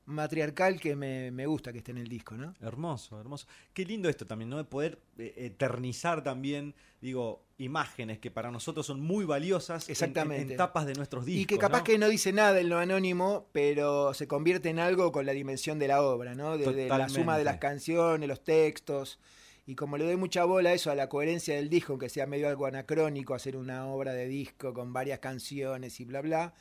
matriarcal 0.07 0.81
que 0.81 0.97
me, 0.97 1.31
me 1.31 1.47
gusta 1.47 1.73
que 1.73 1.79
esté 1.79 1.93
en 1.93 1.99
el 1.99 2.09
disco, 2.09 2.37
¿no? 2.37 2.55
Hermoso, 2.61 3.21
hermoso. 3.21 3.47
Qué 3.73 3.85
lindo 3.85 4.09
esto 4.09 4.27
también, 4.27 4.51
¿no? 4.51 4.57
De 4.57 4.65
poder 4.65 4.99
eh, 5.19 5.35
eternizar 5.37 6.23
también, 6.23 6.75
digo, 7.01 7.45
imágenes 7.59 8.19
que 8.19 8.31
para 8.31 8.51
nosotros 8.51 8.87
son 8.87 9.01
muy 9.01 9.25
valiosas 9.25 9.89
en- 9.89 9.93
Exactamente. 9.93 10.43
En, 10.45 10.51
en 10.53 10.57
tapas 10.57 10.87
de 10.87 10.95
nuestros 10.95 11.25
discos. 11.25 11.43
Y 11.43 11.47
que 11.47 11.59
capaz 11.59 11.79
¿no? 11.79 11.85
que 11.85 11.99
no 11.99 12.09
dice 12.09 12.33
nada 12.33 12.59
en 12.61 12.69
lo 12.69 12.79
anónimo, 12.79 13.49
pero 13.53 14.13
se 14.15 14.27
convierte 14.27 14.69
en 14.71 14.79
algo 14.79 15.13
con 15.13 15.27
la 15.27 15.33
dimensión 15.33 15.79
de 15.79 15.89
la 15.89 16.03
obra, 16.03 16.35
¿no? 16.35 16.57
De, 16.59 16.73
de 16.73 16.89
la 16.89 17.09
suma 17.09 17.39
de 17.39 17.45
las 17.45 17.59
canciones, 17.59 18.29
los 18.29 18.43
textos. 18.43 19.19
Y 19.67 19.77
como 19.77 19.97
le 19.99 20.05
doy 20.05 20.17
mucha 20.17 20.43
bola 20.45 20.71
a 20.71 20.73
eso, 20.73 20.91
a 20.91 20.97
la 20.97 21.09
coherencia 21.09 21.55
del 21.55 21.69
disco, 21.69 21.93
aunque 21.93 22.09
sea 22.09 22.27
medio 22.27 22.49
algo 22.49 22.67
anacrónico, 22.67 23.35
hacer 23.35 23.57
una 23.57 23.87
obra 23.87 24.13
de 24.15 24.27
disco 24.27 24.75
con 24.75 24.93
varias 24.93 25.21
canciones 25.21 26.01
y 26.01 26.05
bla, 26.07 26.23
bla, 26.23 26.55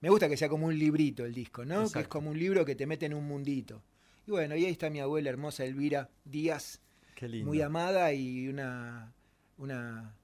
me 0.00 0.08
gusta 0.10 0.28
que 0.28 0.36
sea 0.36 0.48
como 0.48 0.66
un 0.66 0.78
librito 0.78 1.24
el 1.24 1.34
disco, 1.34 1.64
¿no? 1.64 1.90
Que 1.90 2.00
es 2.00 2.08
como 2.08 2.30
un 2.30 2.38
libro 2.38 2.64
que 2.64 2.74
te 2.74 2.86
mete 2.86 3.06
en 3.06 3.14
un 3.14 3.26
mundito. 3.26 3.82
Y 4.26 4.30
bueno, 4.30 4.56
y 4.56 4.64
ahí 4.64 4.72
está 4.72 4.90
mi 4.90 5.00
abuela 5.00 5.30
hermosa 5.30 5.64
Elvira 5.64 6.08
Díaz, 6.24 6.80
Qué 7.14 7.28
lindo. 7.28 7.46
muy 7.48 7.60
amada 7.62 8.12
y 8.12 8.48
una, 8.48 9.12
una, 9.58 10.14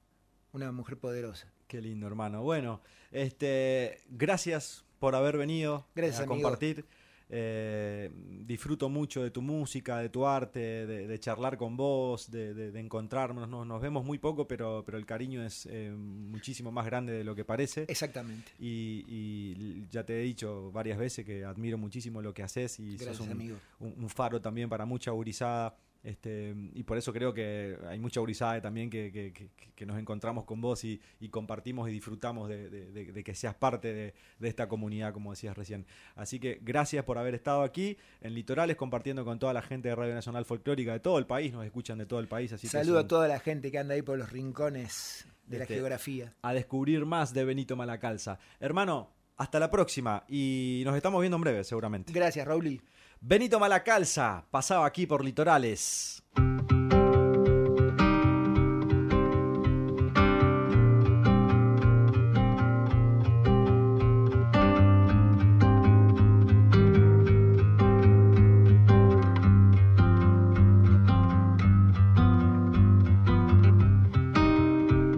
una 0.53 0.73
mujer 0.73 0.99
poderosa. 0.99 1.51
Qué 1.67 1.81
lindo, 1.81 2.07
hermano. 2.07 2.43
Bueno, 2.43 2.81
este, 3.11 4.01
gracias 4.09 4.85
por 4.99 5.15
haber 5.15 5.37
venido 5.37 5.87
Gracias, 5.95 6.21
a 6.21 6.23
amigo. 6.25 6.41
compartir. 6.43 6.85
Eh, 7.29 8.11
disfruto 8.45 8.89
mucho 8.89 9.23
de 9.23 9.31
tu 9.31 9.43
música, 9.43 9.99
de 9.99 10.09
tu 10.09 10.25
arte, 10.27 10.61
de, 10.87 11.07
de 11.09 11.19
charlar 11.19 11.57
con 11.57 11.77
vos, 11.77 12.31
de, 12.31 12.55
de- 12.55 12.71
de 12.71 12.81
encontrarnos. 12.81 13.49
Nos, 13.49 13.67
nos 13.67 13.81
vemos 13.83 14.05
muy 14.05 14.19
poco, 14.19 14.47
pero, 14.47 14.83
pero 14.87 14.97
el 14.99 15.07
cariño 15.07 15.43
es 15.45 15.67
eh, 15.71 15.91
muchísimo 15.97 16.71
más 16.71 16.87
grande 16.87 17.13
de 17.13 17.25
lo 17.25 17.35
que 17.35 17.45
parece. 17.45 17.85
Exactamente. 17.89 18.53
Y, 18.61 19.05
y 19.09 19.87
ya 19.91 20.05
te 20.05 20.21
he 20.21 20.23
dicho 20.23 20.71
varias 20.73 20.99
veces 20.99 21.25
que 21.25 21.45
admiro 21.45 21.79
muchísimo 21.79 22.23
lo 22.23 22.33
que 22.33 22.43
haces 22.45 22.79
y 22.79 22.93
Gracias, 22.97 23.17
sos 23.17 23.27
un, 23.27 23.33
amigo. 23.33 23.57
un- 23.81 23.95
un 23.99 24.09
faro 24.09 24.41
también 24.41 24.69
para 24.69 24.87
mucha 24.87 25.11
gurizada. 25.11 25.77
Este, 26.07 26.55
y 26.75 26.85
por 26.85 26.97
eso 26.99 27.13
creo 27.13 27.35
que 27.35 27.77
hay 27.89 27.99
mucha 27.99 28.21
gurizada 28.21 28.61
también 28.61 28.89
que, 28.89 29.11
que- 29.11 29.33
que- 29.33 29.49
que 29.75 29.85
nos 29.87 29.99
encontramos 29.99 30.45
con 30.45 30.61
vos 30.61 30.85
y, 30.85 31.01
y 31.19 31.31
compartimos 31.31 31.89
y 31.89 31.93
disfrutamos 31.93 32.49
de, 32.49 32.71
de- 32.71 32.93
de- 32.93 33.11
de 33.13 33.25
que 33.25 33.35
seas 33.35 33.57
parte 33.57 33.93
de, 33.93 34.15
esta 34.49 34.69
comunidad, 34.69 35.13
como 35.13 35.33
decías 35.33 35.57
recién. 35.57 35.85
Así 36.15 36.39
que 36.39 36.61
gracias 36.63 37.05
por 37.05 37.19
haber 37.19 37.35
estado 37.35 37.63
aquí 37.63 37.97
en 38.21 38.35
Litorales, 38.35 38.77
compartiendo 38.77 39.25
con 39.25 39.41
toda 39.41 39.53
la 39.53 39.63
gente 39.63 39.89
de 39.89 39.97
Radio 39.97 40.15
Nacional 40.15 40.45
Folclórica 40.45 40.93
de 40.93 41.01
todo 41.01 41.19
el 41.19 41.27
país, 41.27 41.53
nos 41.53 41.65
escuchan 41.65 41.99
de 41.99 42.07
todo 42.07 42.21
el 42.21 42.29
país. 42.29 42.53
Así 42.53 42.69
que 42.69 42.71
Saludo 42.71 43.01
un- 43.01 43.05
a 43.05 43.09
toda 43.09 43.27
la 43.27 43.41
gente 43.41 43.73
que 43.73 43.79
anda 43.79 43.95
ahí 43.95 44.03
por 44.03 44.17
los 44.17 44.31
rincones 44.31 45.27
de 45.49 45.59
la 45.59 45.65
Este, 45.65 45.75
geografía. 45.75 46.35
a 46.41 46.55
descubrir 46.55 47.05
más 47.05 47.35
de 47.35 47.45
Benito 47.45 47.75
Malacalza. 47.75 48.39
Hermano, 48.61 49.11
hasta 49.39 49.59
la 49.59 49.71
próxima 49.73 50.25
y 50.29 50.83
nos 50.87 50.95
estamos 50.97 51.21
viendo 51.21 51.37
en 51.37 51.43
breve, 51.43 51.65
seguramente. 51.65 52.13
Gracias, 52.13 52.47
Raúl. 52.47 52.81
Benito 53.21 53.59
Malacalza 53.59 54.45
pasaba 54.51 54.87
aquí 54.87 55.07
por 55.07 55.25
Litorales. 55.25 56.23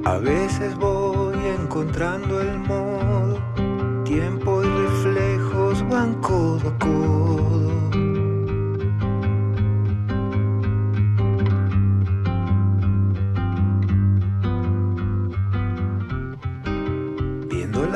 A 0.05 0.17
veces 0.21 0.75
voy 0.77 1.37
encontrando 1.61 2.41
el 2.41 2.59
modo, 2.61 3.39
tiempo 4.05 4.63
y 4.63 4.67
reflejos 4.67 5.89
van 5.89 6.15
codo. 6.23 7.58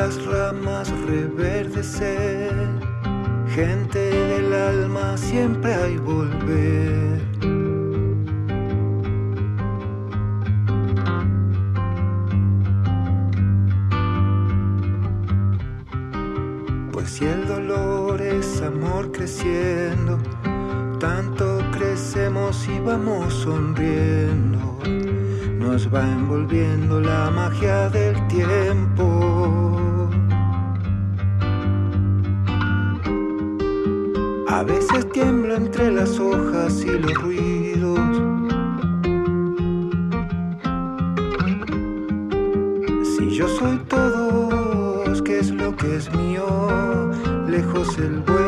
Las 0.05 0.27
ramas 0.27 0.91
reverdecer, 1.07 2.53
gente 3.55 4.01
del 4.01 4.53
alma 4.53 5.17
siempre 5.17 5.73
hay 5.73 5.97
volver. 5.99 7.23
Pues 16.91 17.09
si 17.11 17.25
el 17.25 17.47
dolor 17.47 18.21
es 18.21 18.61
amor 18.61 19.13
creciendo, 19.13 20.19
tanto 20.99 21.61
crecemos 21.71 22.67
y 22.67 22.81
vamos 22.81 23.33
sonriendo. 23.35 24.81
Nos 25.61 25.87
va 25.95 26.03
envolviendo 26.03 27.01
la 27.01 27.31
magia 27.31 27.89
del 27.89 28.17
tiempo. 28.27 29.12
A 34.53 34.63
veces 34.65 35.11
tiemblo 35.13 35.55
entre 35.57 35.91
las 35.91 36.19
hojas 36.19 36.85
y 36.85 36.91
los 36.91 37.15
ruidos. 37.15 37.99
Si 43.17 43.31
yo 43.31 43.49
soy 43.49 43.79
todos, 43.89 45.23
¿qué 45.23 45.39
es 45.39 45.51
lo 45.51 45.75
que 45.75 45.97
es 45.97 46.15
mío? 46.15 46.45
Lejos 47.49 47.97
el 47.97 48.21
vuelo 48.21 48.42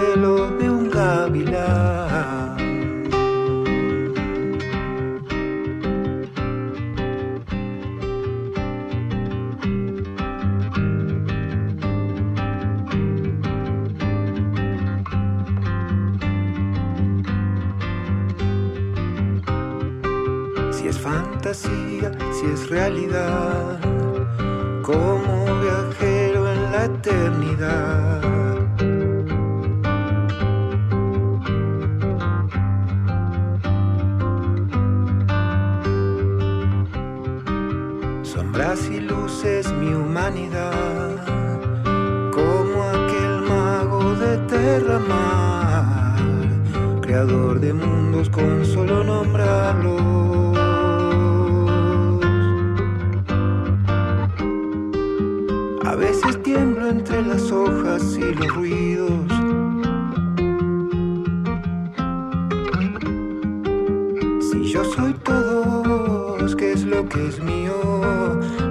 que 67.08 67.28
es 67.28 67.40
mío? 67.40 67.74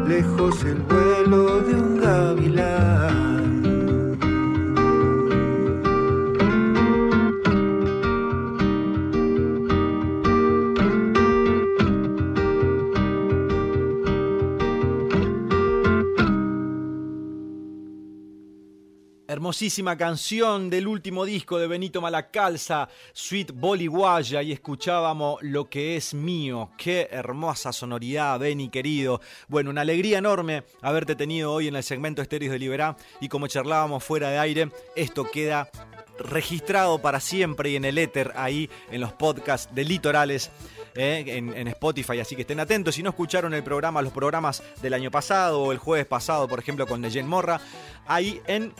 Lejos 0.07 0.63
el 0.63 0.79
vuelo 0.81 1.61
de 1.61 1.75
un 1.75 1.97
gavilán. 1.99 3.32
Hermosísima 19.53 19.95
canción 19.95 20.71
del 20.71 20.87
último 20.87 21.25
disco 21.25 21.59
de 21.59 21.67
Benito 21.67 22.01
Malacalza, 22.01 22.89
Sweet 23.13 23.51
Boliguaya, 23.53 24.41
y 24.41 24.51
escuchábamos 24.51 25.37
Lo 25.43 25.69
que 25.69 25.95
es 25.95 26.15
mío. 26.15 26.71
Qué 26.75 27.07
hermosa 27.11 27.71
sonoridad, 27.71 28.39
Beni 28.39 28.69
querido. 28.69 29.21
Bueno, 29.47 29.69
una 29.69 29.81
alegría 29.81 30.17
enorme 30.17 30.63
haberte 30.81 31.15
tenido 31.15 31.53
hoy 31.53 31.67
en 31.67 31.75
el 31.75 31.83
segmento 31.83 32.23
Estéreos 32.23 32.51
de 32.51 32.57
Liberá, 32.57 32.97
y 33.21 33.29
como 33.29 33.45
charlábamos 33.45 34.03
fuera 34.03 34.31
de 34.31 34.39
aire, 34.39 34.71
esto 34.95 35.29
queda 35.29 35.69
registrado 36.17 36.99
para 36.99 37.19
siempre 37.19 37.69
y 37.69 37.75
en 37.75 37.85
el 37.85 37.99
éter 37.99 38.33
ahí 38.35 38.71
en 38.89 39.01
los 39.01 39.13
podcasts 39.13 39.73
de 39.75 39.83
Litorales. 39.83 40.49
Eh, 40.95 41.23
en, 41.27 41.67
Spotify, 41.67 42.19
así 42.19 42.35
que 42.35 42.41
estén 42.41 42.59
atentos. 42.59 42.95
Si 42.95 43.03
no 43.03 43.09
escucharon 43.09 43.53
el 43.53 43.63
programa, 43.63 44.01
los 44.01 44.13
programas 44.13 44.63
del 44.81 44.93
año 44.93 45.11
pasado 45.11 45.61
o 45.61 45.71
el 45.71 45.77
jueves 45.77 46.05
pasado, 46.05 46.47
por 46.47 46.59
ejemplo, 46.59 46.85
con 46.87 47.01
Neyen 47.01 47.27
Morra, 47.27 47.59
ahí 48.05 48.41
en 48.47 48.73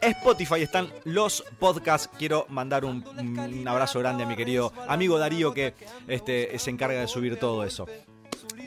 Spotify 0.00 0.62
están 0.62 0.92
los 1.04 1.44
podcasts. 1.58 2.10
Quiero 2.18 2.46
mandar 2.48 2.84
un, 2.84 3.04
un 3.06 3.68
abrazo 3.68 3.98
grande 4.00 4.24
a 4.24 4.26
mi 4.26 4.36
querido 4.36 4.72
amigo 4.88 5.18
Darío 5.18 5.54
que 5.54 5.74
este, 6.08 6.58
se 6.58 6.70
encarga 6.70 7.00
de 7.00 7.08
subir 7.08 7.38
todo 7.38 7.64
eso. 7.64 7.86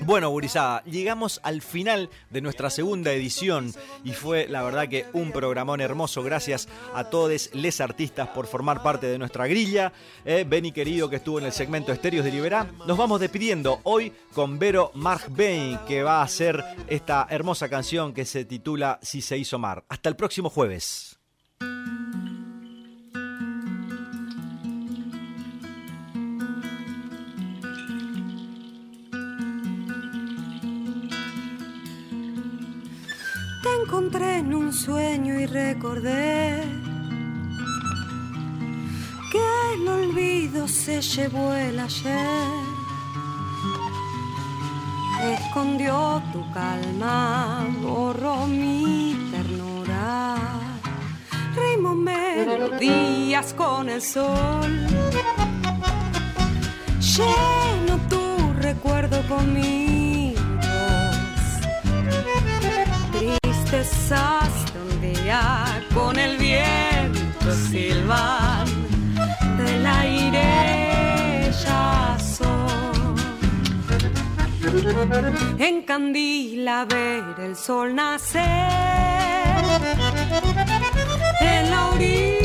Bueno, 0.02 0.30
gurizada, 0.30 0.84
llegamos 0.84 1.39
al 1.43 1.62
final 1.62 2.10
de 2.30 2.41
nuestra 2.41 2.70
segunda 2.70 3.12
edición 3.12 3.74
y 4.04 4.12
fue 4.12 4.48
la 4.48 4.62
verdad 4.62 4.88
que 4.88 5.06
un 5.14 5.32
programón 5.32 5.82
hermoso. 5.82 6.22
Gracias 6.22 6.68
a 6.93 7.06
todos 7.06 7.50
les 7.54 7.82
artistas 7.82 8.28
por 8.30 8.46
formar 8.46 8.84
parte 8.84 9.08
de 9.08 9.18
nuestra 9.18 9.48
grilla. 9.48 9.93
Eh, 10.26 10.46
Benny 10.48 10.72
querido 10.72 11.10
que 11.10 11.16
estuvo 11.18 11.39
en 11.39 11.46
el 11.46 11.52
segmento 11.52 11.91
Estéreos 11.91 12.26
de 12.26 12.32
Liberá. 12.32 12.68
Nos 12.86 12.98
vamos 12.98 13.20
despidiendo 13.20 13.80
hoy 13.84 14.12
con 14.34 14.60
Vero 14.60 14.91
Mark 14.93 15.26
Bain 15.30 15.80
que 15.88 16.04
va 16.04 16.20
a 16.20 16.24
hacer 16.24 16.64
esta 16.88 17.26
hermosa 17.30 17.70
canción 17.70 18.14
que 18.14 18.26
se 18.26 18.46
titula 18.46 19.00
Si 19.02 19.22
se 19.22 19.38
hizo 19.38 19.58
mar. 19.58 19.86
Hasta 19.89 20.10
el 20.10 20.16
próximo 20.16 20.50
jueves. 20.50 21.14
Encontré 33.86 34.40
en 34.40 34.54
un 34.56 34.74
sueño 34.74 35.40
y 35.40 35.46
recordé 35.46 36.64
que 39.32 39.46
el 39.76 39.88
olvido 39.88 40.68
se 40.68 41.02
llevó 41.02 41.54
el 41.54 41.80
ayer. 41.80 42.48
Escondió 45.34 46.22
tu 46.34 46.42
calma, 46.52 47.68
borró 47.82 48.48
mi 48.48 49.16
ternura. 49.32 50.36
Ritmo 51.56 51.94
melodías 51.94 53.54
con 53.54 53.90
el 53.90 54.02
sol. 54.02 54.72
Lleno 57.16 57.98
tu 58.10 58.54
recuerdo 58.62 59.22
conmigo 59.28 59.95
tristezas 63.66 64.74
de 64.74 64.80
un 64.82 65.01
día 65.01 65.84
con 65.93 66.18
el 66.18 66.38
viento 66.38 67.51
silban 67.72 68.66
del 69.57 69.86
aire 69.86 71.51
son. 72.20 73.16
Encandila 75.59 76.86
ver 76.86 77.39
el 77.39 77.55
sol 77.55 77.95
nacer 77.95 78.43
en 81.41 81.72
la 81.72 81.88
orilla 81.88 82.36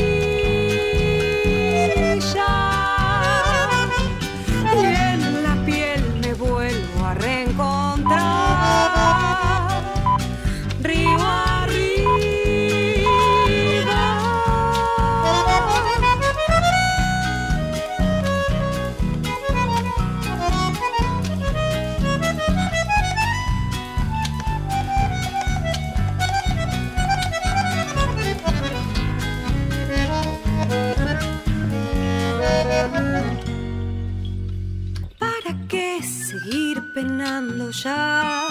penando 37.01 37.71
ya? 37.71 38.47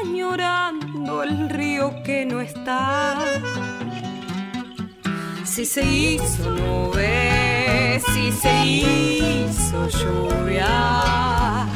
Añorando 0.00 1.22
el 1.22 1.50
río 1.50 2.02
que 2.04 2.24
no 2.24 2.40
está. 2.40 3.18
Si 5.44 5.64
se 5.66 5.84
hizo 5.84 6.50
nube, 6.50 8.00
si 8.12 8.32
se 8.32 8.54
hizo 8.66 9.88
lluvia, 9.98 11.66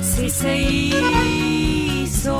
si 0.00 0.30
se 0.30 0.52
hizo 0.56 2.36